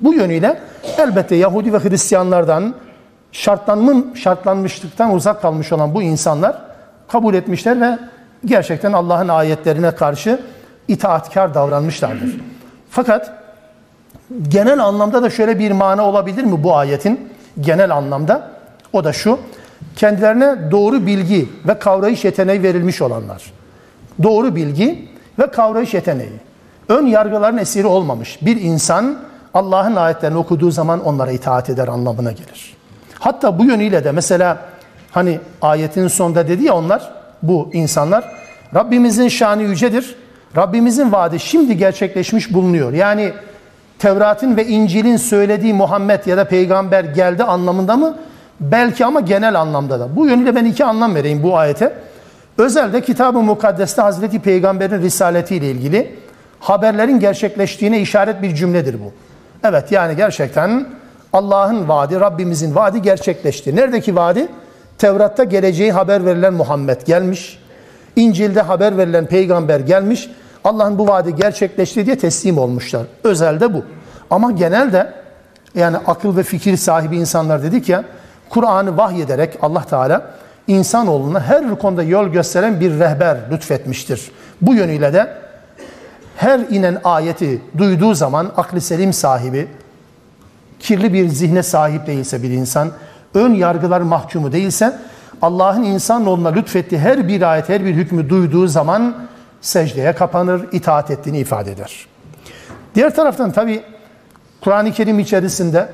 [0.00, 0.60] Bu yönüyle
[0.98, 2.74] elbette Yahudi ve Hristiyanlardan
[3.32, 6.56] şartlanmış, şartlanmışlıktan uzak kalmış olan bu insanlar
[7.08, 7.98] kabul etmişler ve
[8.44, 10.40] gerçekten Allah'ın ayetlerine karşı
[10.88, 12.40] itaatkar davranmışlardır.
[12.90, 13.32] Fakat
[14.48, 17.32] genel anlamda da şöyle bir mana olabilir mi bu ayetin?
[17.60, 18.50] Genel anlamda
[18.92, 19.38] o da şu.
[19.96, 23.52] Kendilerine doğru bilgi ve kavrayış yeteneği verilmiş olanlar.
[24.22, 25.08] Doğru bilgi
[25.38, 26.40] ve kavrayış yeteneği.
[26.88, 29.18] Ön yargıların esiri olmamış bir insan
[29.54, 32.76] Allah'ın ayetlerini okuduğu zaman onlara itaat eder anlamına gelir.
[33.18, 34.58] Hatta bu yönüyle de mesela
[35.10, 37.12] hani ayetin sonunda dedi ya onlar
[37.42, 38.24] bu insanlar
[38.74, 40.16] Rabbimizin şanı yücedir.
[40.56, 42.92] Rabbimizin vaadi şimdi gerçekleşmiş bulunuyor.
[42.92, 43.32] Yani
[43.98, 48.16] Tevrat'ın ve İncil'in söylediği Muhammed ya da peygamber geldi anlamında mı?
[48.60, 50.16] Belki ama genel anlamda da.
[50.16, 51.92] Bu yönüyle ben iki anlam vereyim bu ayete.
[52.58, 56.14] Özelde Kitab-ı Mukaddes'te Hazreti Peygamber'in risaletiyle ilgili
[56.60, 59.12] haberlerin gerçekleştiğine işaret bir cümledir bu.
[59.64, 60.86] Evet yani gerçekten
[61.32, 63.76] Allah'ın vaadi, Rabbimizin vaadi gerçekleşti.
[63.76, 64.48] Neredeki vaadi?
[64.98, 67.58] Tevrat'ta geleceği haber verilen Muhammed gelmiş.
[68.16, 70.30] İncil'de haber verilen peygamber gelmiş.
[70.64, 73.02] Allah'ın bu vaadi gerçekleşti diye teslim olmuşlar.
[73.24, 73.84] Özelde bu.
[74.30, 75.12] Ama genelde
[75.74, 78.04] yani akıl ve fikir sahibi insanlar dedik ya
[78.48, 80.30] Kur'an'ı vahyederek Allah Teala
[80.66, 84.30] insanoğluna her konuda yol gösteren bir rehber lütfetmiştir.
[84.60, 85.34] Bu yönüyle de
[86.36, 89.68] her inen ayeti duyduğu zaman aklı selim sahibi,
[90.78, 92.90] kirli bir zihne sahip değilse bir insan,
[93.34, 94.98] ön yargılar mahkumu değilse,
[95.42, 99.14] Allah'ın insanoğluna lütfettiği her bir ayet, her bir hükmü duyduğu zaman
[99.60, 102.06] secdeye kapanır, itaat ettiğini ifade eder.
[102.94, 103.82] Diğer taraftan tabi
[104.60, 105.88] Kur'an-ı Kerim içerisinde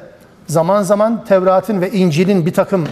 [0.47, 2.85] zaman zaman Tevrat'ın ve İncil'in bir takım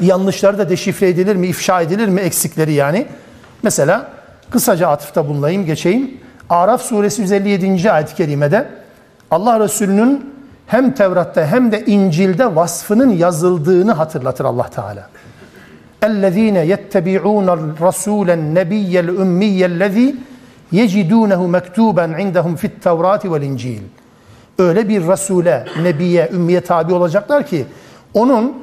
[0.00, 3.06] yanlışları da deşifre edilir mi, ifşa edilir mi eksikleri yani.
[3.62, 4.10] Mesela
[4.50, 6.10] kısaca atıfta bulunayım, geçeyim.
[6.50, 7.90] Araf suresi 157.
[7.90, 8.68] ayet-i kerimede
[9.30, 10.34] Allah Resulü'nün
[10.66, 15.08] hem Tevrat'ta hem de İncil'de vasfının yazıldığını hatırlatır Allah Teala.
[16.02, 20.14] اَلَّذ۪ينَ يَتَّبِعُونَ الرَّسُولَ النَّبِيَّ الْاُمِّيَّ الَّذ۪ي
[20.72, 23.80] يَجِدُونَهُ مَكْتُوبًا عِنْدَهُمْ فِي التَّوْرَاتِ وَالْاِنْجِيلِ
[24.58, 27.66] Öyle bir Resul'e, Nebiye, Ümmiye tabi olacaklar ki
[28.14, 28.54] onun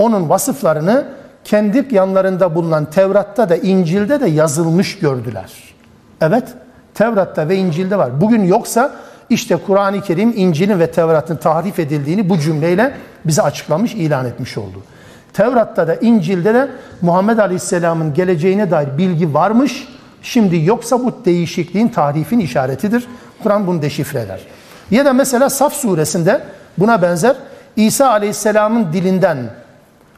[0.00, 1.04] onun vasıflarını
[1.44, 5.52] kendi yanlarında bulunan Tevrat'ta da İncil'de de yazılmış gördüler.
[6.20, 6.44] Evet,
[6.94, 8.20] Tevrat'ta ve İncil'de var.
[8.20, 8.92] Bugün yoksa
[9.30, 12.94] işte Kur'an-ı Kerim İncil'in ve Tevrat'ın tahrif edildiğini bu cümleyle
[13.24, 14.82] bize açıklamış, ilan etmiş oldu.
[15.32, 16.68] Tevrat'ta da İncil'de de
[17.00, 19.88] Muhammed Aleyhisselam'ın geleceğine dair bilgi varmış.
[20.22, 23.06] Şimdi yoksa bu değişikliğin tahrifin işaretidir.
[23.42, 24.40] Kur'an bunu deşifre eder.
[24.90, 26.40] Ya da mesela Saf suresinde
[26.78, 27.36] buna benzer
[27.76, 29.36] İsa Aleyhisselam'ın dilinden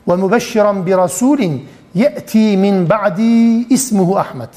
[0.08, 3.22] ve mübeşşiran bir rasulin ye'ti min ba'di
[3.74, 4.50] ismuhu Ahmet.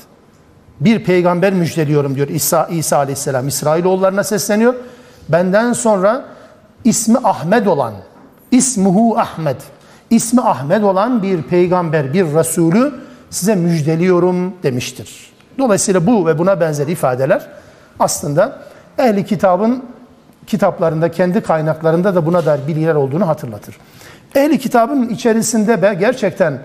[0.80, 3.48] Bir peygamber müjdeliyorum diyor İsa, İsa Aleyhisselam.
[3.48, 4.74] İsrailoğullarına sesleniyor.
[5.30, 6.26] Benden sonra
[6.84, 7.93] ismi Ahmet olan,
[8.52, 9.58] ismuhu Ahmet,
[10.10, 12.93] ismi Ahmet olan bir peygamber, bir Resulü
[13.30, 15.32] size müjdeliyorum demiştir.
[15.58, 17.48] Dolayısıyla bu ve buna benzer ifadeler
[18.00, 18.62] aslında
[18.98, 19.84] ehli kitabın
[20.48, 23.78] kitaplarında, kendi kaynaklarında da buna dair bilgiler olduğunu hatırlatır.
[24.36, 26.60] Ehli kitabın içerisinde be gerçekten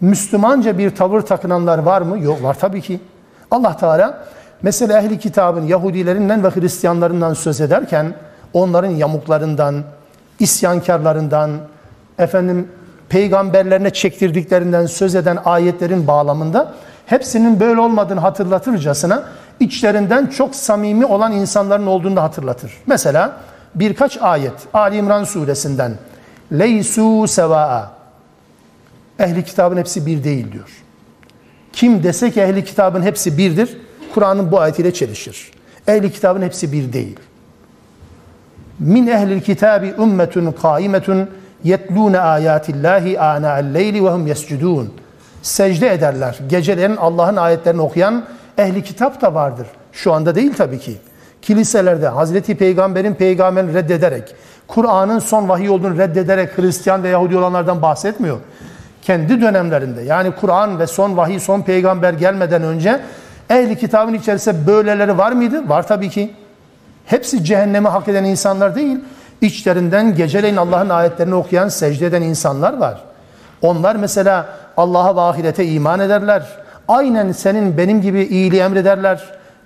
[0.00, 2.18] Müslümanca bir tavır takınanlar var mı?
[2.18, 3.00] Yok var tabii ki.
[3.50, 4.24] Allah Teala
[4.62, 8.14] mesela ehli kitabın Yahudilerinden ve Hristiyanlarından söz ederken
[8.52, 9.82] onların yamuklarından,
[10.38, 11.50] isyankarlarından,
[12.18, 12.68] efendim
[13.08, 16.72] peygamberlerine çektirdiklerinden söz eden ayetlerin bağlamında
[17.06, 19.22] hepsinin böyle olmadığını hatırlatırcasına
[19.60, 22.72] içlerinden çok samimi olan insanların olduğunu da hatırlatır.
[22.86, 23.32] Mesela
[23.74, 25.92] birkaç ayet Ali İmran suresinden
[26.52, 27.92] leysu sevaa
[29.18, 30.70] ehli kitabın hepsi bir değil diyor.
[31.72, 33.76] Kim dese ki ehli kitabın hepsi birdir,
[34.14, 35.50] Kur'an'ın bu ayetiyle çelişir.
[35.88, 37.18] Ehli kitabın hepsi bir değil.
[38.78, 41.30] Min ehlil kitabi ümmetun kaimetun
[41.64, 44.94] yetlûne âyâtillâhi ânâ'el leyli ve hum yescudûn.
[45.42, 46.38] Secde ederler.
[46.48, 48.24] Gecelerin Allah'ın ayetlerini okuyan
[48.58, 49.66] ehli kitap da vardır.
[49.92, 50.96] Şu anda değil tabii ki.
[51.42, 54.34] Kiliselerde Hazreti Peygamber'in peygamberini reddederek,
[54.68, 58.38] Kur'an'ın son vahiy olduğunu reddederek Hristiyan ve Yahudi olanlardan bahsetmiyor.
[59.02, 63.00] Kendi dönemlerinde yani Kur'an ve son vahiy, son peygamber gelmeden önce
[63.50, 65.68] Ehli kitabın içerisinde böyleleri var mıydı?
[65.68, 66.34] Var tabii ki.
[67.06, 68.98] Hepsi cehennemi hak eden insanlar değil.
[69.40, 73.00] İçlerinden geceleyin Allah'ın ayetlerini okuyan, secde eden insanlar var.
[73.62, 74.46] Onlar mesela
[74.76, 76.42] Allah'a ve ahirete iman ederler.
[76.88, 79.24] Aynen senin benim gibi iyiliği emrederler.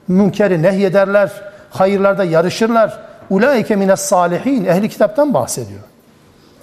[0.08, 1.32] Münkeri nehyederler.
[1.70, 2.98] Hayırlarda yarışırlar.
[3.30, 4.64] Ulaike mines salihin.
[4.64, 5.80] Ehli kitaptan bahsediyor.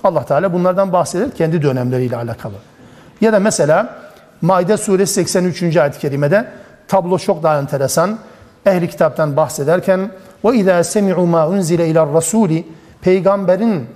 [0.04, 2.54] Allah Teala bunlardan bahseder kendi dönemleriyle alakalı.
[3.22, 3.96] Ya da mesela
[4.42, 5.78] Maide suresi 83.
[5.78, 6.46] ayet-i kerimede
[6.88, 8.18] tablo çok daha enteresan.
[8.66, 10.12] Ehli kitaptan bahsederken
[10.46, 12.64] ve izâ semi'u mâ unzile iler rasûli
[13.02, 13.88] peygamberin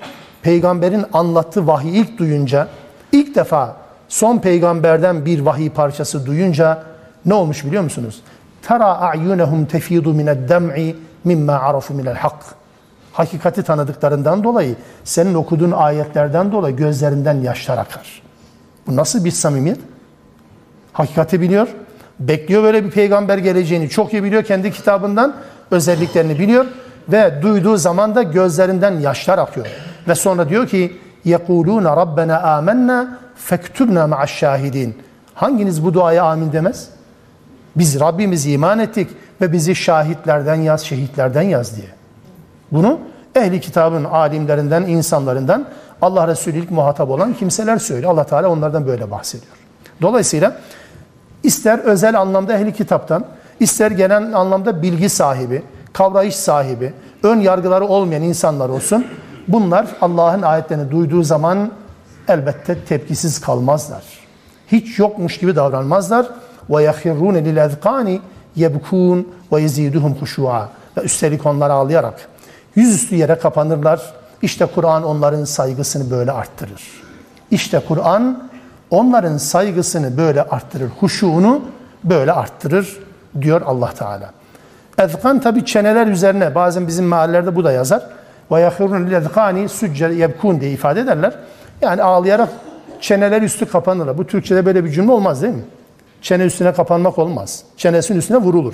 [0.41, 2.67] peygamberin anlattığı vahiy ilk duyunca
[3.11, 3.75] ilk defa
[4.07, 6.83] son peygamberden bir vahiy parçası duyunca
[7.25, 8.21] ne olmuş biliyor musunuz?
[8.61, 12.58] Tara a'yunehum tefidu mined dem'i mimma arafu minel hak
[13.18, 18.22] Hakikati tanıdıklarından dolayı senin okuduğun ayetlerden dolayı gözlerinden yaşlar akar.
[18.86, 19.78] Bu nasıl bir samimiyet?
[20.92, 21.68] Hakikati biliyor.
[22.20, 23.88] Bekliyor böyle bir peygamber geleceğini.
[23.88, 25.36] Çok iyi biliyor kendi kitabından
[25.70, 26.66] özelliklerini biliyor
[27.08, 29.66] ve duyduğu zaman da gözlerinden yaşlar akıyor.
[30.08, 33.06] Ve sonra diyor ki يَقُولُونَ رَبَّنَا آمَنَّا
[33.48, 34.90] فَاكْتُبْنَا مَعَ الشَّاهِدِينَ
[35.34, 36.88] Hanginiz bu duaya amin demez?
[37.76, 39.10] Biz Rabbimiz iman ettik
[39.40, 41.88] ve bizi şahitlerden yaz, şehitlerden yaz diye.
[42.71, 42.99] Bunu
[43.35, 45.65] ehli kitabın alimlerinden, insanlarından
[46.01, 48.11] Allah Resulü ilk muhatap olan kimseler söylüyor.
[48.11, 49.53] Allah Teala onlardan böyle bahsediyor.
[50.01, 50.55] Dolayısıyla
[51.43, 53.25] ister özel anlamda ehli kitaptan,
[53.59, 55.63] ister genel anlamda bilgi sahibi,
[55.93, 56.93] kavrayış sahibi,
[57.23, 59.05] ön yargıları olmayan insanlar olsun.
[59.47, 61.71] Bunlar Allah'ın ayetlerini duyduğu zaman
[62.27, 64.03] elbette tepkisiz kalmazlar.
[64.67, 66.25] Hiç yokmuş gibi davranmazlar.
[66.69, 68.21] Ve yahirrun lil ezkani
[68.55, 70.69] yebkun ve yeziduhum huşua.
[70.97, 72.29] Ve üstelik onlar ağlayarak
[72.75, 74.13] yüzüstü yere kapanırlar.
[74.41, 76.83] İşte Kur'an onların saygısını böyle arttırır.
[77.51, 78.49] İşte Kur'an
[78.91, 80.89] onların saygısını böyle arttırır.
[80.99, 81.61] Huşuğunu
[82.03, 82.97] böyle arttırır
[83.41, 84.31] diyor Allah Teala.
[84.97, 88.03] Ezkan tabi çeneler üzerine bazen bizim mahallelerde bu da yazar.
[88.51, 91.33] Ve yahirun lil ezkani succe yebkun diye ifade ederler.
[91.81, 92.49] Yani ağlayarak
[93.01, 94.17] çeneler üstü kapanırlar.
[94.17, 95.63] Bu Türkçe'de böyle bir cümle olmaz değil mi?
[96.21, 97.63] Çene üstüne kapanmak olmaz.
[97.77, 98.73] Çenesinin üstüne vurulur.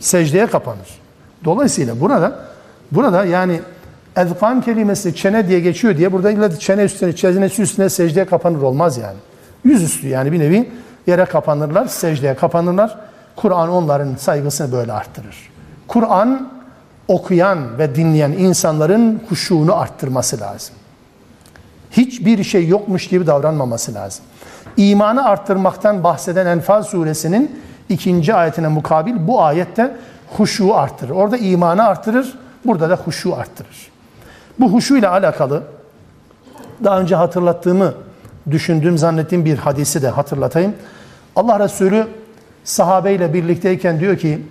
[0.00, 1.05] Secdeye kapanır.
[1.46, 2.38] Dolayısıyla burada
[2.92, 3.60] burada yani
[4.16, 8.98] ezkan kelimesi çene diye geçiyor diye burada illa çene üstüne, çenesi üstüne secdeye kapanır olmaz
[8.98, 9.16] yani.
[9.64, 10.70] Yüzüstü yani bir nevi
[11.06, 12.98] yere kapanırlar, secdeye kapanırlar.
[13.36, 15.36] Kur'an onların saygısını böyle arttırır.
[15.88, 16.48] Kur'an
[17.08, 20.74] okuyan ve dinleyen insanların kuşuğunu arttırması lazım.
[21.90, 24.24] Hiçbir şey yokmuş gibi davranmaması lazım.
[24.76, 29.96] İmanı arttırmaktan bahseden Enfal suresinin ikinci ayetine mukabil bu ayette
[30.36, 31.10] huşu arttırır.
[31.10, 33.90] Orada imanı arttırır, burada da huşu arttırır.
[34.60, 35.62] Bu huşu ile alakalı
[36.84, 37.94] daha önce hatırlattığımı
[38.50, 40.74] düşündüğüm, zannettiğim bir hadisi de hatırlatayım.
[41.36, 42.06] Allah Resulü
[42.64, 44.42] sahabeyle birlikteyken diyor ki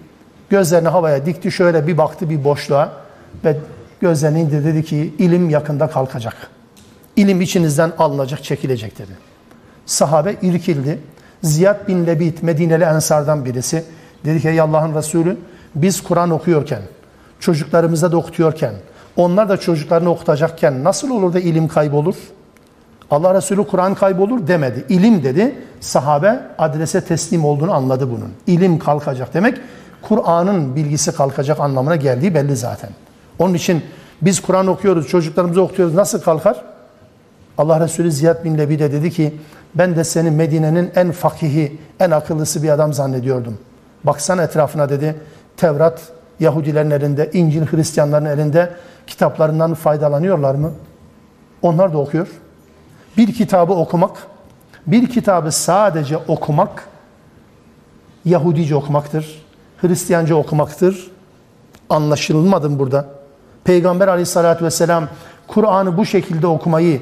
[0.49, 2.91] gözlerini havaya dikti şöyle bir baktı bir boşluğa
[3.45, 3.57] ve
[4.01, 6.35] gözlerini indirdi dedi ki ilim yakında kalkacak.
[7.15, 9.11] İlim içinizden alınacak, çekilecek dedi.
[9.85, 10.99] Sahabe irkildi.
[11.43, 13.83] Ziyad bin Lebit, Medineli Ensardan birisi.
[14.25, 15.37] Dedi ki ey Allah'ın Resulü
[15.75, 16.81] biz Kur'an okuyorken,
[17.39, 18.73] çocuklarımıza da okutuyorken,
[19.15, 22.15] onlar da çocuklarını okutacakken nasıl olur da ilim kaybolur?
[23.11, 24.85] Allah Resulü Kur'an kaybolur demedi.
[24.89, 25.55] İlim dedi.
[25.79, 28.33] Sahabe adrese teslim olduğunu anladı bunun.
[28.47, 29.57] İlim kalkacak demek
[30.01, 32.89] Kur'an'ın bilgisi kalkacak anlamına geldiği belli zaten.
[33.39, 33.83] Onun için
[34.21, 35.95] biz Kur'an okuyoruz, çocuklarımızı okutuyoruz.
[35.95, 36.63] Nasıl kalkar?
[37.57, 39.33] Allah Resulü Ziyad bin Lebi de dedi ki
[39.75, 43.57] ben de seni Medine'nin en fakihi, en akıllısı bir adam zannediyordum.
[44.03, 45.15] Baksana etrafına dedi.
[45.57, 46.01] Tevrat
[46.39, 48.73] Yahudilerin elinde, İncil Hristiyanların elinde
[49.07, 50.71] kitaplarından faydalanıyorlar mı?
[51.61, 52.27] Onlar da okuyor.
[53.17, 54.11] Bir kitabı okumak,
[54.87, 56.87] bir kitabı sadece okumak
[58.25, 59.45] Yahudice okumaktır.
[59.81, 61.11] Hristiyanca okumaktır.
[61.89, 63.05] Anlaşılmadım burada.
[63.63, 65.07] Peygamber aleyhissalatü vesselam
[65.47, 67.01] Kur'an'ı bu şekilde okumayı,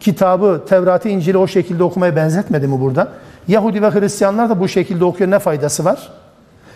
[0.00, 3.08] kitabı, Tevrat'ı, İncil'i o şekilde okumaya benzetmedi mi burada?
[3.48, 5.30] Yahudi ve Hristiyanlar da bu şekilde okuyor.
[5.30, 6.12] Ne faydası var?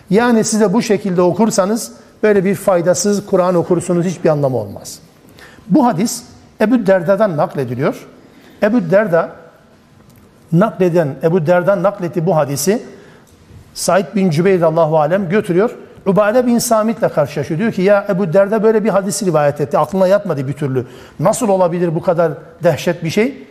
[0.09, 1.91] Yani size bu şekilde okursanız
[2.23, 4.99] böyle bir faydasız Kur'an okursunuz hiçbir anlamı olmaz.
[5.67, 6.23] Bu hadis
[6.61, 8.07] Ebu Derda'dan naklediliyor.
[8.63, 9.29] Ebu Derda
[10.51, 12.83] nakleden, Ebu Derda nakletti bu hadisi
[13.73, 15.75] Said bin Cübeyr Allahu alem götürüyor.
[16.05, 17.59] Ubade bin Samit'le karşılaşıyor.
[17.59, 19.77] Diyor ki ya Ebu Derda böyle bir hadisi rivayet etti.
[19.77, 20.85] Aklına yatmadı bir türlü.
[21.19, 22.31] Nasıl olabilir bu kadar
[22.63, 23.43] dehşet bir şey?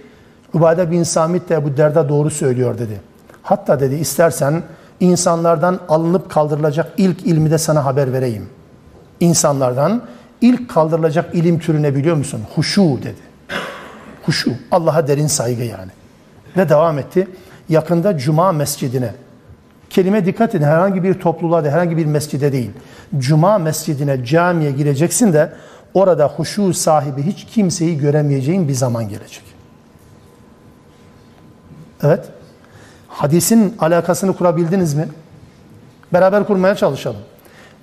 [0.55, 3.01] Ubade bin Samit de Ebu Derda doğru söylüyor dedi.
[3.43, 4.63] Hatta dedi istersen
[5.01, 8.49] insanlardan alınıp kaldırılacak ilk ilmi de sana haber vereyim.
[9.21, 10.03] İnsanlardan
[10.41, 12.41] ilk kaldırılacak ilim türüne biliyor musun?
[12.55, 13.35] Huşu dedi.
[14.27, 14.53] Huşu.
[14.71, 15.91] Allah'a derin saygı yani.
[16.57, 17.29] Ve devam etti.
[17.69, 19.15] Yakında Cuma mescidine
[19.95, 22.71] Kelime dikkat edin herhangi bir topluluğa da herhangi bir mescide değil.
[23.19, 25.53] Cuma mescidine, camiye gireceksin de
[25.95, 29.43] orada huşu sahibi hiç kimseyi göremeyeceğin bir zaman gelecek.
[32.03, 32.25] Evet.
[33.15, 35.09] Hadisin alakasını kurabildiniz mi?
[36.13, 37.21] Beraber kurmaya çalışalım.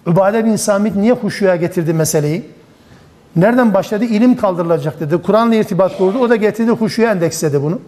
[0.08, 2.50] Übade bin Samit niye huşuya getirdi meseleyi?
[3.36, 4.06] Nereden başladı?
[4.06, 5.22] İlim kaldırılacak dedi.
[5.22, 6.20] Kur'an'la irtibat kurdu.
[6.20, 7.80] O da getirdi huşuya endeksledi bunu.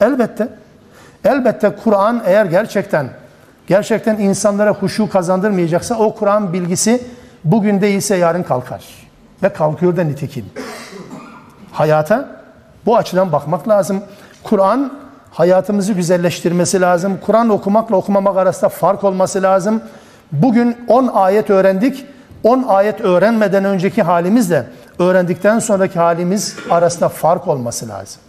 [0.00, 0.48] Elbette.
[1.24, 3.08] Elbette Kur'an eğer gerçekten
[3.66, 7.02] gerçekten insanlara huşu kazandırmayacaksa o Kur'an bilgisi
[7.44, 8.84] bugün değilse yarın kalkar.
[9.42, 10.44] Ve kalkıyor da nitekim.
[11.72, 12.28] Hayata
[12.86, 14.02] bu açıdan bakmak lazım.
[14.42, 15.03] Kur'an
[15.34, 17.18] hayatımızı güzelleştirmesi lazım.
[17.26, 19.82] Kur'an okumakla okumamak arasında fark olması lazım.
[20.32, 22.06] Bugün 10 ayet öğrendik.
[22.42, 24.66] 10 ayet öğrenmeden önceki halimizle
[24.98, 28.20] öğrendikten sonraki halimiz arasında fark olması lazım.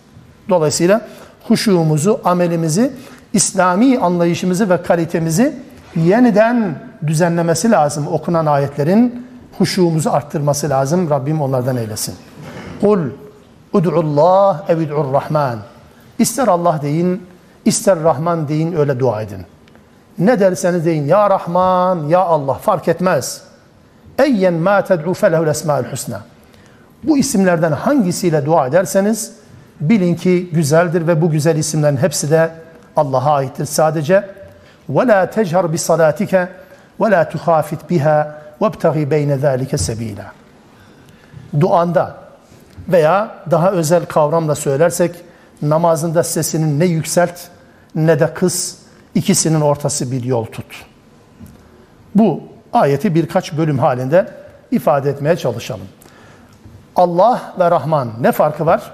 [0.49, 1.01] Dolayısıyla
[1.47, 2.93] huşuğumuzu, amelimizi,
[3.33, 5.55] İslami anlayışımızı ve kalitemizi
[5.95, 6.75] yeniden
[7.07, 8.07] düzenlemesi lazım.
[8.07, 9.27] Okunan ayetlerin
[9.57, 11.09] huşuğumuzu arttırması lazım.
[11.09, 12.15] Rabbim onlardan eylesin.
[12.81, 12.99] Kul
[13.73, 15.59] ud'ullah ev ud'ur rahman.
[16.19, 17.27] İster Allah deyin,
[17.65, 19.45] ister Rahman deyin öyle dua edin.
[20.17, 23.41] Ne derseniz deyin ya Rahman, ya Allah fark etmez.
[24.19, 26.21] Eyyen ma ted'u felehul esma'ül husna.
[27.03, 29.33] Bu isimlerden hangisiyle dua ederseniz
[29.81, 32.51] bilin ki güzeldir ve bu güzel isimlerin hepsi de
[32.95, 34.29] Allah'a aittir sadece.
[34.89, 36.47] Ve la techar bi salatike
[37.01, 40.31] ve la tuhafit biha vebtagi beyne zalike sebila.
[41.59, 42.15] Duanda
[42.87, 45.15] veya daha özel kavramla söylersek
[45.61, 47.39] namazında sesinin ne yükselt
[47.95, 48.75] ne de kıs
[49.15, 50.85] ikisinin ortası bir yol tut.
[52.15, 52.43] Bu
[52.73, 54.27] ayeti birkaç bölüm halinde
[54.71, 55.87] ifade etmeye çalışalım.
[56.95, 58.93] Allah ve Rahman ne farkı var?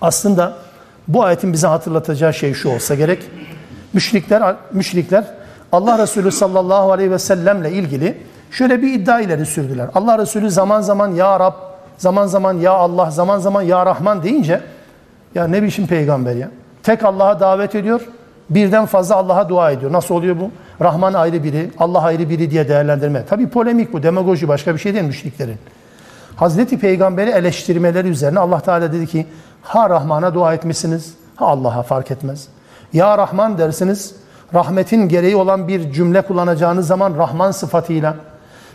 [0.00, 0.56] Aslında
[1.08, 3.22] bu ayetin bize hatırlatacağı şey şu olsa gerek.
[3.92, 5.24] Müşrikler, müşrikler
[5.72, 9.88] Allah Resulü sallallahu aleyhi ve sellemle ilgili şöyle bir iddia ileri sürdüler.
[9.94, 11.54] Allah Resulü zaman zaman Ya Rab,
[11.98, 14.60] zaman zaman Ya Allah, zaman zaman Ya Rahman deyince
[15.34, 16.48] ya ne biçim peygamber ya?
[16.82, 18.00] Tek Allah'a davet ediyor,
[18.50, 19.92] birden fazla Allah'a dua ediyor.
[19.92, 20.50] Nasıl oluyor bu?
[20.84, 23.26] Rahman ayrı biri, Allah ayrı biri diye değerlendirme.
[23.26, 25.56] Tabi polemik bu, demagoji başka bir şey değil müşriklerin.
[26.36, 29.26] Hazreti Peygamber'i eleştirmeleri üzerine Allah Teala dedi ki
[29.62, 32.48] ha Rahman'a dua etmişsiniz ha Allah'a fark etmez.
[32.92, 34.14] Ya Rahman dersiniz
[34.54, 38.16] rahmetin gereği olan bir cümle kullanacağınız zaman Rahman sıfatıyla.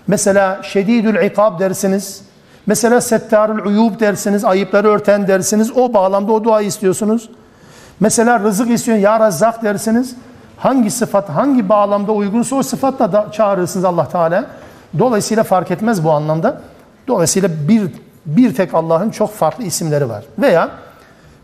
[0.08, 2.22] Mesela şedidül ikab dersiniz.
[2.68, 5.72] Mesela settarül uyub dersiniz, ayıpları örten dersiniz.
[5.78, 7.30] O bağlamda o duayı istiyorsunuz.
[8.00, 10.16] Mesela rızık istiyor, ya Razzak dersiniz.
[10.58, 14.46] Hangi sıfat, hangi bağlamda uygunsa o sıfatla da çağırırsınız Allah Teala.
[15.00, 16.62] Dolayısıyla fark etmez bu anlamda.
[17.08, 17.92] Dolayısıyla bir,
[18.26, 20.24] bir tek Allah'ın çok farklı isimleri var.
[20.40, 20.70] Veya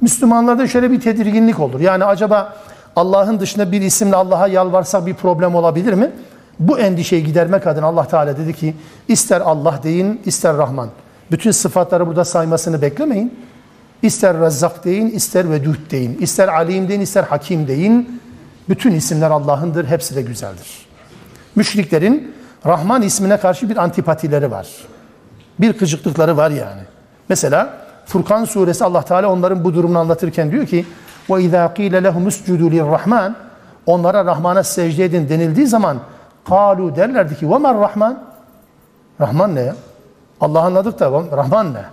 [0.01, 1.79] Müslümanlarda şöyle bir tedirginlik olur.
[1.79, 2.53] Yani acaba
[2.95, 6.11] Allah'ın dışında bir isimle Allah'a yalvarsak bir problem olabilir mi?
[6.59, 8.75] Bu endişeyi gidermek adına Allah Teala dedi ki
[9.07, 10.89] ister Allah deyin ister Rahman.
[11.30, 13.38] Bütün sıfatları burada saymasını beklemeyin.
[14.02, 18.20] İster Rezzak deyin, ister Vedud deyin, ister Alim deyin, ister Hakim deyin.
[18.68, 20.86] Bütün isimler Allah'ındır, hepsi de güzeldir.
[21.56, 22.34] Müşriklerin
[22.66, 24.68] Rahman ismine karşı bir antipatileri var.
[25.60, 26.82] Bir kıcıklıkları var yani.
[27.28, 30.86] Mesela Furkan suresi Allah Teala onların bu durumunu anlatırken diyor ki
[31.28, 33.36] وَاِذَا قِيلَ لَهُمُ اسْجُدُوا Rahman
[33.86, 35.98] Onlara Rahman'a secde edin denildiği zaman
[36.44, 38.24] kalu derlerdi ki وَمَا Rahman
[39.20, 39.74] Rahman ne ya?
[40.43, 41.83] Allah anladık da Rahman ne?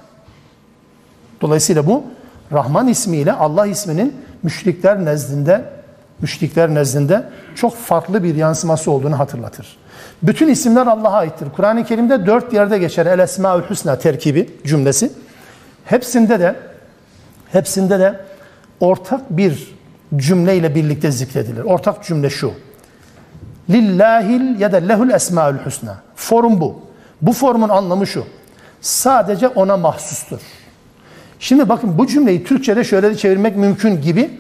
[1.40, 2.04] Dolayısıyla bu
[2.52, 5.64] Rahman ismiyle Allah isminin müşrikler nezdinde
[6.20, 9.76] müşrikler nezdinde çok farklı bir yansıması olduğunu hatırlatır.
[10.22, 11.48] Bütün isimler Allah'a aittir.
[11.56, 13.06] Kur'an-ı Kerim'de dört yerde geçer.
[13.06, 15.12] El Esmaül Hüsna terkibi cümlesi.
[15.84, 16.56] Hepsinde de
[17.52, 18.20] hepsinde de
[18.80, 19.76] ortak bir
[20.16, 21.64] cümleyle birlikte zikredilir.
[21.64, 22.52] Ortak cümle şu.
[23.70, 25.96] Lillahil ya da lehul esmaül husna.
[26.16, 26.80] Form bu.
[27.22, 28.24] Bu formun anlamı şu.
[28.80, 30.40] Sadece ona mahsustur.
[31.38, 34.30] Şimdi bakın bu cümleyi Türkçe'de şöyle de çevirmek mümkün gibi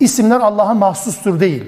[0.00, 1.64] isimler Allah'a mahsustur değil.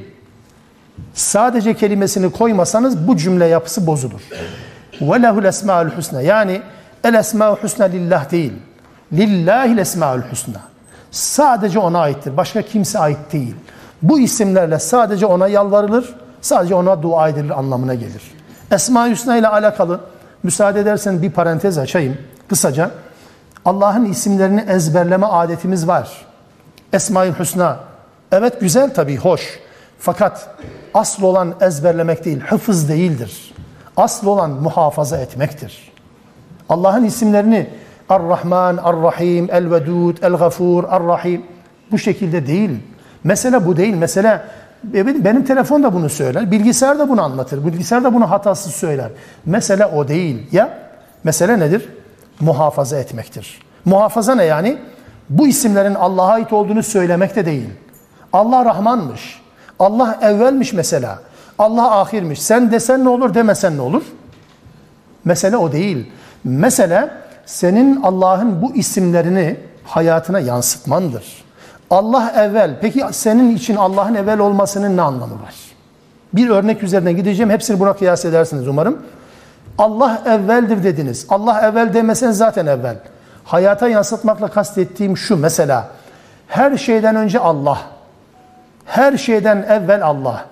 [1.15, 4.21] Sadece kelimesini koymasanız bu cümle yapısı bozulur.
[5.01, 6.21] Lehul esmaül husna.
[6.23, 6.63] Yani
[7.05, 8.53] el esmaül husna lillah değil.
[9.13, 10.61] Lillahil esmaül husna.
[11.11, 12.37] Sadece ona aittir.
[12.37, 13.55] Başka kimse ait değil.
[14.03, 18.23] Bu isimlerle sadece ona yalvarılır, sadece ona dua edilir anlamına gelir.
[18.71, 20.01] Esma-i Hüsna ile alakalı
[20.43, 22.19] müsaade edersen bir parantez açayım
[22.49, 22.91] kısaca.
[23.65, 26.27] Allah'ın isimlerini ezberleme adetimiz var.
[26.93, 27.79] Esma-i Hüsna.
[28.33, 29.61] Evet güzel tabii, hoş.
[29.99, 30.57] Fakat
[30.95, 33.55] asıl olan ezberlemek değil, hıfız değildir.
[33.97, 35.93] Asıl olan muhafaza etmektir.
[36.69, 37.71] Allah'ın isimlerini
[38.09, 41.43] Ar-Rahman, Ar-Rahim, El-Vedud, El-Gafur, Ar-Rahim
[41.91, 42.71] bu şekilde değil.
[43.25, 43.95] Mesele bu değil.
[43.95, 44.43] Mesele
[44.85, 49.11] benim, benim telefon da bunu söyler, bilgisayar da bunu anlatır, bilgisayar da bunu hatasız söyler.
[49.47, 50.47] Mesele o değil.
[50.53, 50.79] Ya
[51.25, 51.89] mesele nedir?
[52.41, 53.61] Muhafaza etmektir.
[53.85, 54.79] Muhafaza ne yani?
[55.31, 57.71] Bu isimlerin Allah'a ait olduğunu söylemek de değil.
[58.33, 59.41] Allah Rahmanmış.
[59.79, 61.19] Allah evvelmiş mesela.
[61.59, 62.43] Allah ahirmiş.
[62.43, 64.03] Sen desen ne olur demesen ne olur?
[65.25, 66.13] Mesele o değil.
[66.45, 67.11] Mesele
[67.47, 71.45] senin Allah'ın bu isimlerini hayatına yansıtmandır.
[71.93, 72.77] Allah evvel.
[72.81, 75.55] Peki senin için Allah'ın evvel olmasının ne anlamı var?
[76.33, 77.51] Bir örnek üzerine gideceğim.
[77.51, 79.03] Hepsini buna kıyas edersiniz umarım.
[79.79, 81.27] Allah evveldir dediniz.
[81.29, 82.97] Allah evvel demeseniz zaten evvel.
[83.45, 85.89] Hayata yansıtmakla kastettiğim şu mesela.
[86.49, 87.79] Her şeyden önce Allah.
[88.85, 90.45] Her şeyden evvel Allah.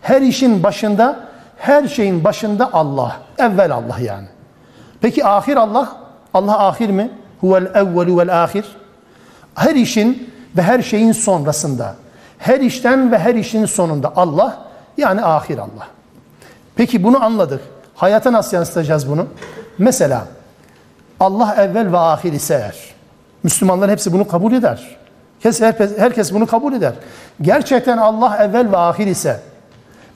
[0.00, 1.20] Her işin başında,
[1.58, 3.16] her şeyin başında Allah.
[3.38, 4.26] Evvel Allah yani.
[5.00, 5.96] Peki ahir Allah?
[6.34, 7.10] Allah ahir mi?
[7.40, 8.64] Huvel evvelu vel ahir.
[9.54, 11.94] Her işin ve her şeyin sonrasında.
[12.38, 14.58] Her işten ve her işin sonunda Allah
[14.96, 15.88] yani ahir Allah.
[16.76, 17.60] Peki bunu anladık.
[17.94, 19.26] Hayata nasıl yansıtacağız bunu?
[19.78, 20.24] Mesela
[21.20, 22.76] Allah evvel ve ahir ise eğer.
[23.42, 24.96] Müslümanlar hepsi bunu kabul eder.
[25.42, 26.92] Herkes, herkes bunu kabul eder.
[27.42, 29.40] Gerçekten Allah evvel ve ahir ise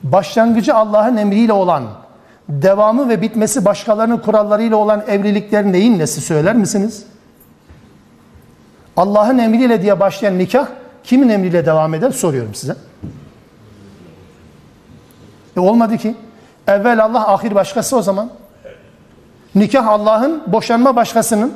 [0.03, 1.85] başlangıcı Allah'ın emriyle olan,
[2.49, 7.05] devamı ve bitmesi başkalarının kurallarıyla olan evlilikler neyin nesi söyler misiniz?
[8.97, 10.67] Allah'ın emriyle diye başlayan nikah
[11.05, 12.77] kimin emriyle devam eder soruyorum size.
[15.57, 16.15] E olmadı ki.
[16.67, 18.31] Evvel Allah, ahir başkası o zaman.
[19.55, 21.53] Nikah Allah'ın, boşanma başkasının.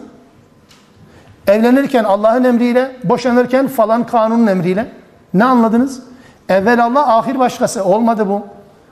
[1.47, 4.93] Evlenirken Allah'ın emriyle, boşanırken falan kanunun emriyle.
[5.35, 6.03] Ne anladınız?
[6.49, 7.85] Evvel Allah, ahir başkası.
[7.85, 8.47] Olmadı bu.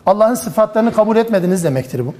[0.06, 2.14] Allah'ın sıfatlarını kabul etmediniz demektir bu.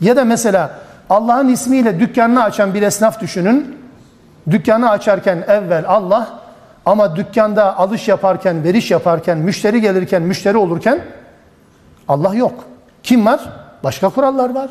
[0.00, 0.78] Ya da mesela
[1.10, 3.81] Allah'ın ismiyle dükkanını açan bir esnaf düşünün.
[4.50, 6.28] Dükkanı açarken evvel Allah
[6.86, 11.00] ama dükkanda alış yaparken, veriş yaparken, müşteri gelirken, müşteri olurken
[12.08, 12.64] Allah yok.
[13.02, 13.40] Kim var?
[13.84, 14.70] Başka kurallar var.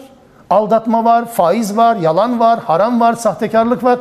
[0.49, 3.99] Aldatma var, faiz var, yalan var, haram var, sahtekarlık var.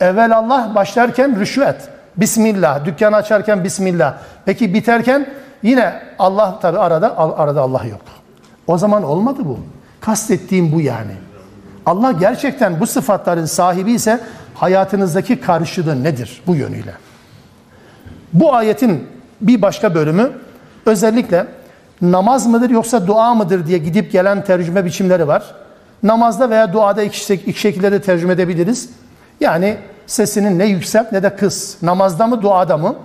[0.00, 1.88] Evvel Allah başlarken rüşvet.
[2.16, 2.84] Bismillah.
[2.84, 4.14] Dükkanı açarken Bismillah.
[4.44, 5.26] Peki biterken
[5.62, 8.00] yine Allah tabi arada arada Allah yok.
[8.66, 9.58] O zaman olmadı bu.
[10.00, 11.12] Kastettiğim bu yani.
[11.86, 14.20] Allah gerçekten bu sıfatların sahibi ise
[14.58, 16.92] hayatınızdaki karşılığı nedir bu yönüyle?
[18.32, 19.06] Bu ayetin
[19.40, 20.30] bir başka bölümü
[20.86, 21.46] özellikle
[22.02, 25.54] namaz mıdır yoksa dua mıdır diye gidip gelen tercüme biçimleri var.
[26.02, 28.90] Namazda veya duada iki, iki şekilde de tercüme edebiliriz.
[29.40, 31.82] Yani sesinin ne yükselt ne de kıs.
[31.82, 32.96] Namazda mı duada mı?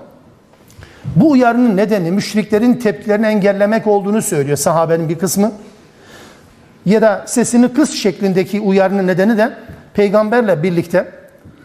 [1.16, 5.52] Bu uyarının nedeni müşriklerin tepkilerini engellemek olduğunu söylüyor sahabenin bir kısmı.
[6.86, 9.54] Ya da sesini kıs şeklindeki uyarının nedeni de
[9.94, 11.23] peygamberle birlikte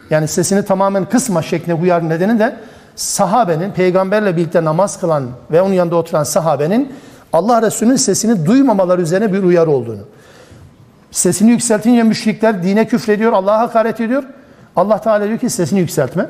[0.09, 2.55] yani sesini tamamen kısma şeklinde uyarının nedeni de
[2.95, 6.93] sahabenin peygamberle birlikte namaz kılan ve onun yanında oturan sahabenin
[7.33, 10.01] Allah Resulü'nün sesini duymamaları üzerine bir uyarı olduğunu.
[11.11, 14.23] Sesini yükseltince müşrikler dine küfrediyor, Allah'a hakaret ediyor.
[14.75, 16.25] Allah Teala diyor ki sesini yükseltme.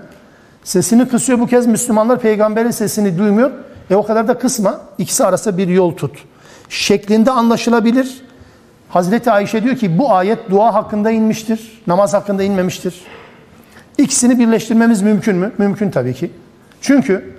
[0.63, 3.51] Sesini kısıyor bu kez Müslümanlar peygamberin sesini duymuyor.
[3.89, 4.81] E o kadar da kısma.
[4.97, 6.17] İkisi arasında bir yol tut.
[6.69, 8.21] Şeklinde anlaşılabilir.
[8.89, 11.81] Hazreti Ayşe diyor ki bu ayet dua hakkında inmiştir.
[11.87, 13.01] Namaz hakkında inmemiştir.
[13.99, 15.51] İkisini birleştirmemiz mümkün mü?
[15.57, 16.31] Mümkün tabii ki.
[16.81, 17.35] Çünkü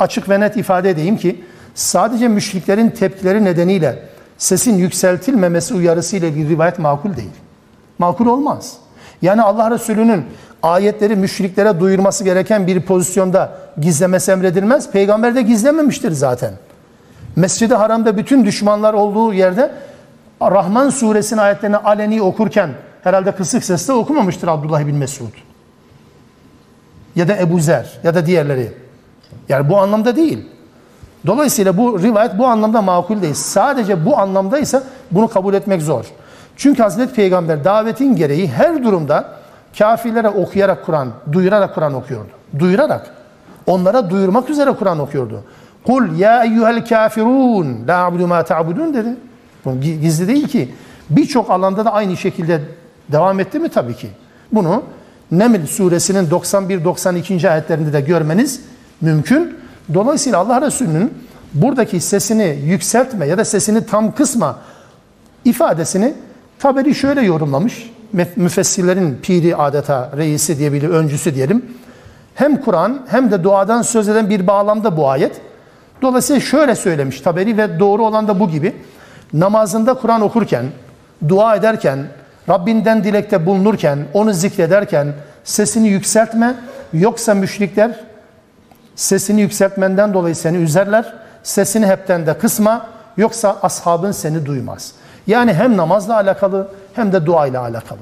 [0.00, 3.98] açık ve net ifade edeyim ki sadece müşriklerin tepkileri nedeniyle
[4.38, 7.30] sesin yükseltilmemesi uyarısıyla bir rivayet makul değil.
[7.98, 8.76] Makul olmaz.
[9.22, 10.24] Yani Allah Resulü'nün
[10.62, 14.90] ayetleri müşriklere duyurması gereken bir pozisyonda gizlemesi emredilmez.
[14.90, 16.52] Peygamber de gizlememiştir zaten.
[17.36, 19.72] Mescid-i Haram'da bütün düşmanlar olduğu yerde
[20.42, 22.70] Rahman suresinin ayetlerini aleni okurken
[23.06, 25.32] herhalde kısık sesle okumamıştır Abdullah bin Mesud.
[27.16, 28.72] Ya da Ebu Zer ya da diğerleri.
[29.48, 30.48] Yani bu anlamda değil.
[31.26, 33.34] Dolayısıyla bu rivayet bu anlamda makul değil.
[33.34, 36.04] Sadece bu anlamdaysa bunu kabul etmek zor.
[36.56, 39.32] Çünkü Hazreti Peygamber davetin gereği her durumda
[39.78, 42.30] kafirlere okuyarak Kur'an, duyurarak Kur'an okuyordu.
[42.58, 43.10] Duyurarak.
[43.66, 45.42] Onlara duyurmak üzere Kur'an okuyordu.
[45.86, 49.16] Kul ya eyyuhel kafirun la abudu ma ta'budun dedi.
[49.64, 50.74] Bu gizli değil ki.
[51.10, 52.60] Birçok alanda da aynı şekilde
[53.12, 53.68] devam etti mi?
[53.68, 54.08] Tabii ki.
[54.52, 54.82] Bunu
[55.30, 57.50] Neml suresinin 91-92.
[57.50, 58.60] ayetlerinde de görmeniz
[59.00, 59.56] mümkün.
[59.94, 61.14] Dolayısıyla Allah Resulü'nün
[61.54, 64.58] buradaki sesini yükseltme ya da sesini tam kısma
[65.44, 66.14] ifadesini
[66.58, 67.90] Taberi şöyle yorumlamış.
[68.36, 71.64] Müfessirlerin piri adeta reisi diyebilir, öncüsü diyelim.
[72.34, 75.40] Hem Kur'an hem de duadan söz eden bir bağlamda bu ayet.
[76.02, 78.76] Dolayısıyla şöyle söylemiş Taberi ve doğru olan da bu gibi.
[79.32, 80.64] Namazında Kur'an okurken,
[81.28, 81.98] dua ederken,
[82.48, 85.12] Rabbinden dilekte bulunurken, onu zikrederken
[85.44, 86.54] sesini yükseltme.
[86.92, 88.00] Yoksa müşrikler
[88.96, 91.12] sesini yükseltmenden dolayı seni üzerler.
[91.42, 92.86] sesini hepten de kısma
[93.16, 94.92] yoksa ashabın seni duymaz.
[95.26, 97.98] Yani hem namazla alakalı hem de duayla alakalı.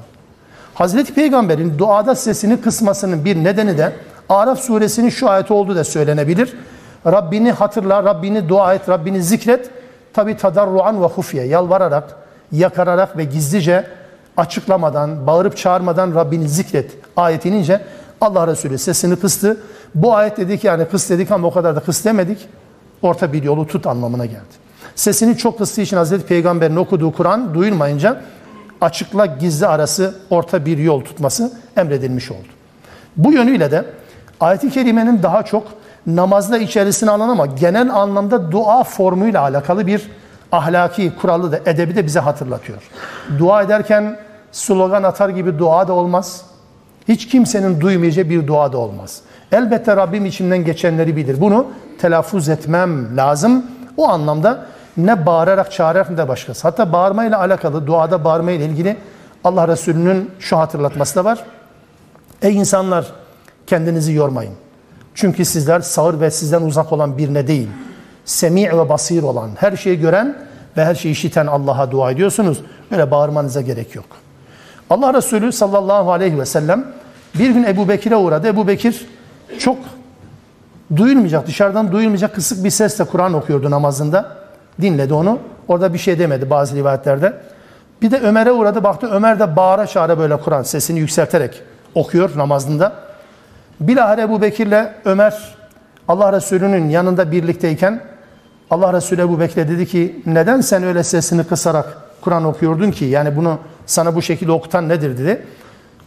[0.74, 3.92] Hazreti Peygamber'in duada sesini kısmasının bir nedeni de
[4.28, 6.57] Araf suresinin şu ayeti olduğu da söylenebilir.
[7.07, 9.70] Rabbini hatırla, Rabbini dua et, Rabbini zikret.
[10.12, 12.05] Tabi tadarruan ve hufye, yalvararak,
[12.53, 13.86] yakararak ve gizlice
[14.37, 17.80] açıklamadan, bağırıp çağırmadan Rabbini zikret ayet inince
[18.20, 19.61] Allah Resulü sesini kıstı.
[19.95, 22.49] Bu ayet dedik yani kıs dedik ama o kadar da kıs demedik.
[23.03, 24.64] Orta bir yolu tut anlamına geldi.
[24.95, 28.20] Sesini çok kıstığı için Hazreti Peygamber'in okuduğu Kur'an duyulmayınca
[28.80, 32.49] açıkla gizli arası orta bir yol tutması emredilmiş oldu.
[33.16, 33.85] Bu yönüyle de
[34.41, 35.66] ayet-i kerimenin daha çok
[36.07, 40.11] namazda içerisine alan ama genel anlamda dua formuyla alakalı bir
[40.57, 42.78] ahlaki kuralı da edebi de bize hatırlatıyor.
[43.38, 44.18] Dua ederken
[44.52, 46.42] slogan atar gibi dua da olmaz.
[47.09, 49.20] Hiç kimsenin duymayacağı bir dua da olmaz.
[49.52, 51.40] Elbette Rabbim içimden geçenleri bilir.
[51.40, 51.66] Bunu
[52.00, 53.66] telaffuz etmem lazım.
[53.96, 56.68] O anlamda ne bağırarak çağırarak ne de başkası.
[56.68, 58.96] Hatta bağırmayla alakalı, duada bağırmayla ilgili
[59.44, 61.44] Allah Resulü'nün şu hatırlatması da var.
[62.42, 63.07] Ey insanlar
[63.66, 64.55] kendinizi yormayın.
[65.14, 67.68] Çünkü sizler sağır ve sizden uzak olan birine değil,
[68.25, 70.37] semi' ve basir olan, her şeyi gören
[70.77, 72.61] ve her şeyi işiten Allah'a dua ediyorsunuz.
[72.91, 74.07] Öyle bağırmanıza gerek yok.
[74.91, 76.87] Allah Resulü sallallahu aleyhi ve sellem
[77.39, 78.49] bir gün Ebu Bekir'e uğradı.
[78.49, 79.07] Ebu Bekir
[79.59, 79.79] çok
[80.97, 84.37] duyulmayacak, dışarıdan duyulmayacak kısık bir sesle Kur'an okuyordu namazında.
[84.81, 85.39] Dinledi onu.
[85.68, 87.33] Orada bir şey demedi bazı rivayetlerde.
[88.03, 88.85] Bir de Ömer'e uğradı.
[88.85, 91.62] Baktı Ömer de bağıra çağıra böyle Kur'an sesini yükselterek
[91.95, 92.93] okuyor namazında.
[93.81, 95.55] Bilahare Ebu Bekir'le Ömer
[96.09, 98.01] Allah Resulü'nün yanında birlikteyken
[98.71, 103.05] Allah Resulü Ebu Bekir'e dedi ki neden sen öyle sesini kısarak Kur'an okuyordun ki?
[103.05, 105.43] Yani bunu sana bu şekilde okutan nedir dedi.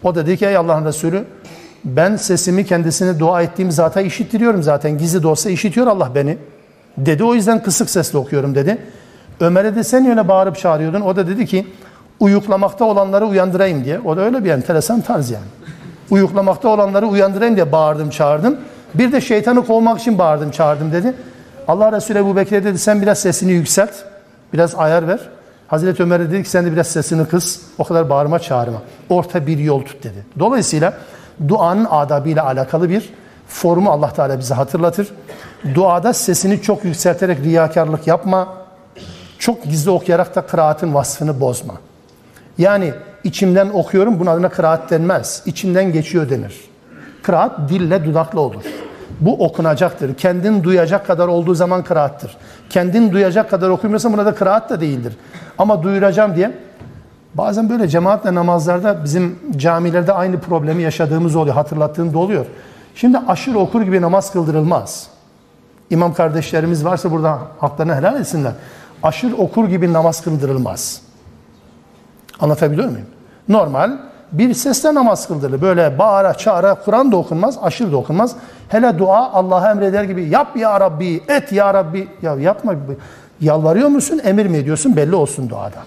[0.03, 1.25] O da dedi ki ey Allah'ın Resulü
[1.85, 4.97] ben sesimi kendisine dua ettiğim zata işittiriyorum zaten.
[4.97, 6.37] Gizli de olsa işitiyor Allah beni.
[6.97, 8.77] Dedi o yüzden kısık sesle okuyorum dedi.
[9.39, 11.01] Ömer'e de sen öyle bağırıp çağırıyordun.
[11.01, 11.67] O da dedi ki
[12.19, 13.99] uyuklamakta olanları uyandırayım diye.
[13.99, 15.45] O da öyle bir enteresan tarz yani.
[16.09, 18.57] Uyuklamakta olanları uyandırayım diye bağırdım çağırdım.
[18.93, 21.13] Bir de şeytanı kovmak için bağırdım çağırdım dedi.
[21.67, 23.91] Allah Resulü Ebu Bekir'e dedi sen biraz sesini yükselt.
[24.53, 25.19] Biraz ayar ver.
[25.67, 27.61] Hazreti Ömer'e dedi ki sen de biraz sesini kıs.
[27.77, 28.81] O kadar bağırma çağırma.
[29.09, 30.25] Orta bir yol tut dedi.
[30.39, 30.93] Dolayısıyla
[31.47, 33.09] duanın adabıyla alakalı bir
[33.47, 35.07] formu Allah Teala bize hatırlatır.
[35.75, 38.53] Duada sesini çok yükselterek riyakarlık yapma.
[39.39, 41.73] Çok gizli okuyarak da kıraatın vasfını bozma.
[42.57, 42.93] Yani
[43.23, 45.43] içimden okuyorum buna adına kıraat denmez.
[45.45, 46.61] İçimden geçiyor denir.
[47.23, 48.63] Kıraat dille dudakla olur.
[49.19, 50.15] Bu okunacaktır.
[50.15, 52.37] Kendin duyacak kadar olduğu zaman kıraattır.
[52.69, 55.17] Kendin duyacak kadar okumuyorsan buna da kıraat da değildir.
[55.57, 56.51] Ama duyuracağım diye
[57.33, 61.55] bazen böyle cemaatle namazlarda bizim camilerde aynı problemi yaşadığımız oluyor.
[61.55, 62.45] Hatırlattığım da oluyor.
[62.95, 65.07] Şimdi aşırı okur gibi namaz kıldırılmaz.
[65.89, 68.51] İmam kardeşlerimiz varsa burada haklarını helal etsinler.
[69.03, 71.01] Aşırı okur gibi namaz kıldırılmaz.
[72.39, 73.07] Anlatabiliyor muyum?
[73.49, 73.91] Normal
[74.31, 75.61] bir sesle namaz kıldırılır.
[75.61, 78.35] Böyle bağıra çağıra Kur'an da okunmaz, aşırı da okunmaz.
[78.69, 82.07] Hele dua Allah'a emreder gibi yap ya Rabbi, et ya Rabbi.
[82.21, 82.73] Ya yapma.
[83.41, 85.77] Yalvarıyor musun, emir mi ediyorsun belli olsun duada.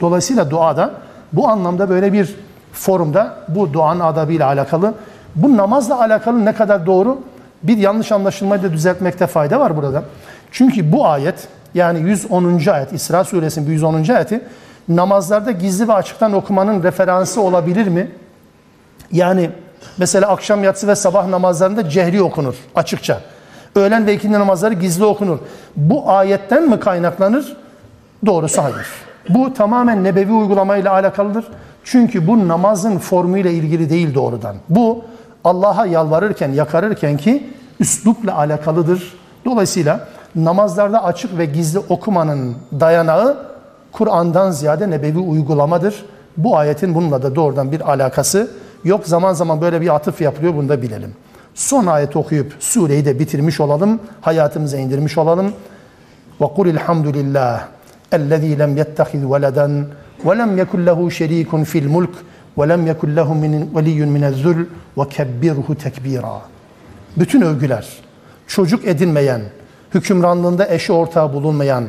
[0.00, 0.90] Dolayısıyla duada
[1.32, 2.36] bu anlamda böyle bir
[2.72, 4.94] forumda bu duanın adabıyla alakalı,
[5.34, 7.18] bu namazla alakalı ne kadar doğru
[7.62, 10.02] bir yanlış anlaşılmayı da düzeltmekte fayda var burada.
[10.50, 12.60] Çünkü bu ayet yani 110.
[12.72, 13.94] ayet İsra suresinin 110.
[13.94, 14.40] ayeti
[14.88, 18.10] namazlarda gizli ve açıktan okumanın referansı olabilir mi?
[19.12, 19.50] Yani
[19.98, 23.20] mesela akşam yatsı ve sabah namazlarında cehri okunur açıkça.
[23.74, 25.38] Öğlen ve ikindi namazları gizli okunur.
[25.76, 27.56] Bu ayetten mi kaynaklanır?
[28.26, 28.86] Doğrusu hayır.
[29.28, 31.44] Bu tamamen nebevi uygulamayla alakalıdır.
[31.84, 34.56] Çünkü bu namazın formuyla ilgili değil doğrudan.
[34.68, 35.04] Bu
[35.44, 37.50] Allah'a yalvarırken, yakarırken ki
[37.80, 39.14] üslupla alakalıdır.
[39.44, 43.51] Dolayısıyla namazlarda açık ve gizli okumanın dayanağı
[43.92, 46.04] Kur'an'dan ziyade nebevi uygulamadır.
[46.36, 48.50] Bu ayetin bununla da doğrudan bir alakası
[48.84, 49.06] yok.
[49.06, 51.14] Zaman zaman böyle bir atıf yapılıyor bunu da bilelim.
[51.54, 54.00] Son ayet okuyup sureyi de bitirmiş olalım.
[54.20, 55.52] Hayatımıza indirmiş olalım.
[56.86, 57.64] Hamdülillah
[58.12, 59.86] ellezî lem yettehiz veleden
[60.24, 62.10] ve lem yekun lehu şerîkun fil mulk
[62.58, 63.34] ve lem yekun lehu
[63.76, 64.56] veliyyun minezzul
[64.98, 66.40] ve kebbirhu tekbira.
[67.16, 67.88] Bütün övgüler
[68.46, 69.40] çocuk edinmeyen,
[69.94, 71.84] hükümranlığında eşi ortağı bulunmayan,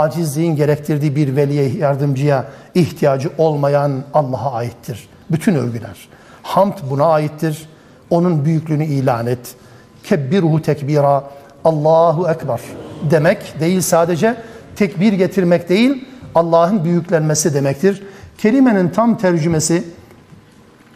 [0.00, 2.44] acizliğin gerektirdiği bir veliye yardımcıya
[2.74, 5.08] ihtiyacı olmayan Allah'a aittir.
[5.30, 6.08] Bütün övgüler.
[6.42, 7.68] Hamd buna aittir.
[8.10, 9.54] Onun büyüklüğünü ilan et.
[10.04, 11.24] Kebbirhu tekbira.
[11.64, 12.60] Allahu Ekber
[13.10, 14.36] demek değil sadece
[14.76, 16.04] tekbir getirmek değil
[16.34, 18.02] Allah'ın büyüklenmesi demektir.
[18.38, 19.84] Kelimenin tam tercümesi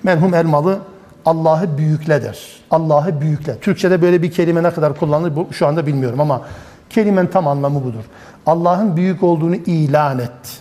[0.02, 0.78] merhum Elmalı
[1.24, 2.58] Allah'ı büyükledir.
[2.70, 3.58] Allah'ı büyükle.
[3.58, 6.42] Türkçe'de böyle bir kelime ne kadar kullanılır şu anda bilmiyorum ama
[6.90, 8.04] Kelimenin tam anlamı budur.
[8.46, 10.60] Allah'ın büyük olduğunu ilan et.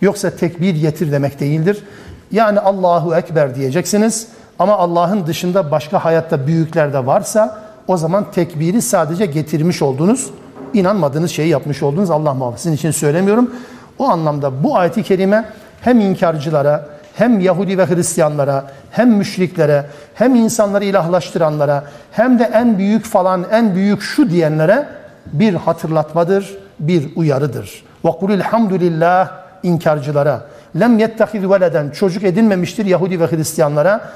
[0.00, 1.84] Yoksa tekbir getir demek değildir.
[2.32, 4.28] Yani Allahu Ekber diyeceksiniz
[4.58, 10.30] ama Allah'ın dışında başka hayatta büyükler de varsa o zaman tekbiri sadece getirmiş oldunuz.
[10.74, 12.10] inanmadığınız şeyi yapmış oldunuz.
[12.10, 12.62] Allah muhafaza.
[12.62, 13.50] Sizin için söylemiyorum.
[13.98, 15.44] O anlamda bu ayeti kerime
[15.80, 23.04] hem inkarcılara hem Yahudi ve Hristiyanlara hem müşriklere hem insanları ilahlaştıranlara hem de en büyük
[23.04, 24.86] falan en büyük şu diyenlere
[25.32, 27.84] bir hatırlatmadır, bir uyarıdır.
[28.20, 29.30] Kulil hamdülillah
[29.62, 30.46] inkarcılara.
[30.80, 34.10] Lem yettehiz veleden çocuk edinmemiştir Yahudi ve Hristiyanlara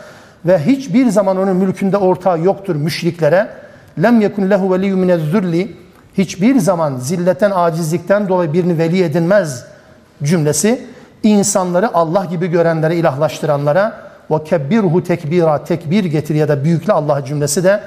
[0.46, 3.48] ve hiçbir zaman onun mülkünde ortağı yoktur müşriklere.
[4.02, 5.76] Lem yekun lehu veliyyun minezzulli
[6.18, 9.64] hiçbir zaman zilletten, acizlikten dolayı birini veli edinmez
[10.22, 10.86] cümlesi
[11.22, 13.96] insanları Allah gibi görenlere, ilahlaştıranlara
[14.30, 17.80] ve kebbirhu tekbira, tekbir getir ya da büyükle Allah cümlesi de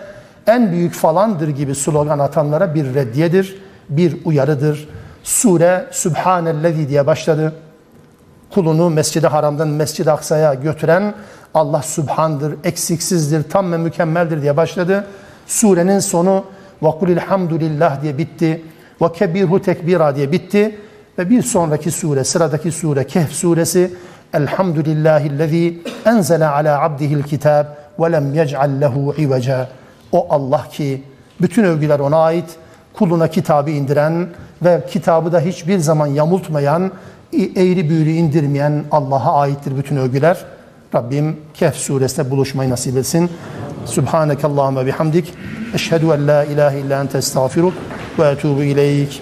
[0.48, 3.58] en büyük falandır gibi slogan atanlara bir reddiyedir,
[3.90, 4.90] bir uyarıdır.
[5.24, 7.54] Sure Sübhanellezi diye başladı.
[8.54, 11.14] Kulunu Mescid-i Haram'dan Mescid-i Aksa'ya götüren
[11.54, 15.06] Allah Sübhan'dır, eksiksizdir, tam ve mükemmeldir diye başladı.
[15.48, 16.46] Surenin sonu
[16.82, 18.62] kulil hamdülillah diye bitti.
[19.14, 20.80] Kebirhu tekbira diye bitti.
[21.18, 23.94] Ve bir sonraki sure, sıradaki sure Kehf suresi
[24.34, 27.66] Elhamdülillahillezî enzele ala abdihil kitab
[28.00, 29.68] ve lem yec'al lehu iveca.
[30.14, 31.04] O Allah ki
[31.42, 32.46] bütün övgüler ona ait.
[32.94, 34.28] Kuluna kitabı indiren
[34.62, 36.92] ve kitabı da hiçbir zaman yamultmayan,
[37.34, 40.38] eğri büğrü indirmeyen Allah'a aittir bütün övgüler.
[40.96, 43.30] Rabbim Kehf suresinde buluşmayı nasip etsin.
[43.86, 45.34] Subhaneke Allahümme bihamdik.
[45.76, 47.74] Eşhedü en la ilahe illa ente estağfiruk
[48.20, 49.22] ve etubu ileyk.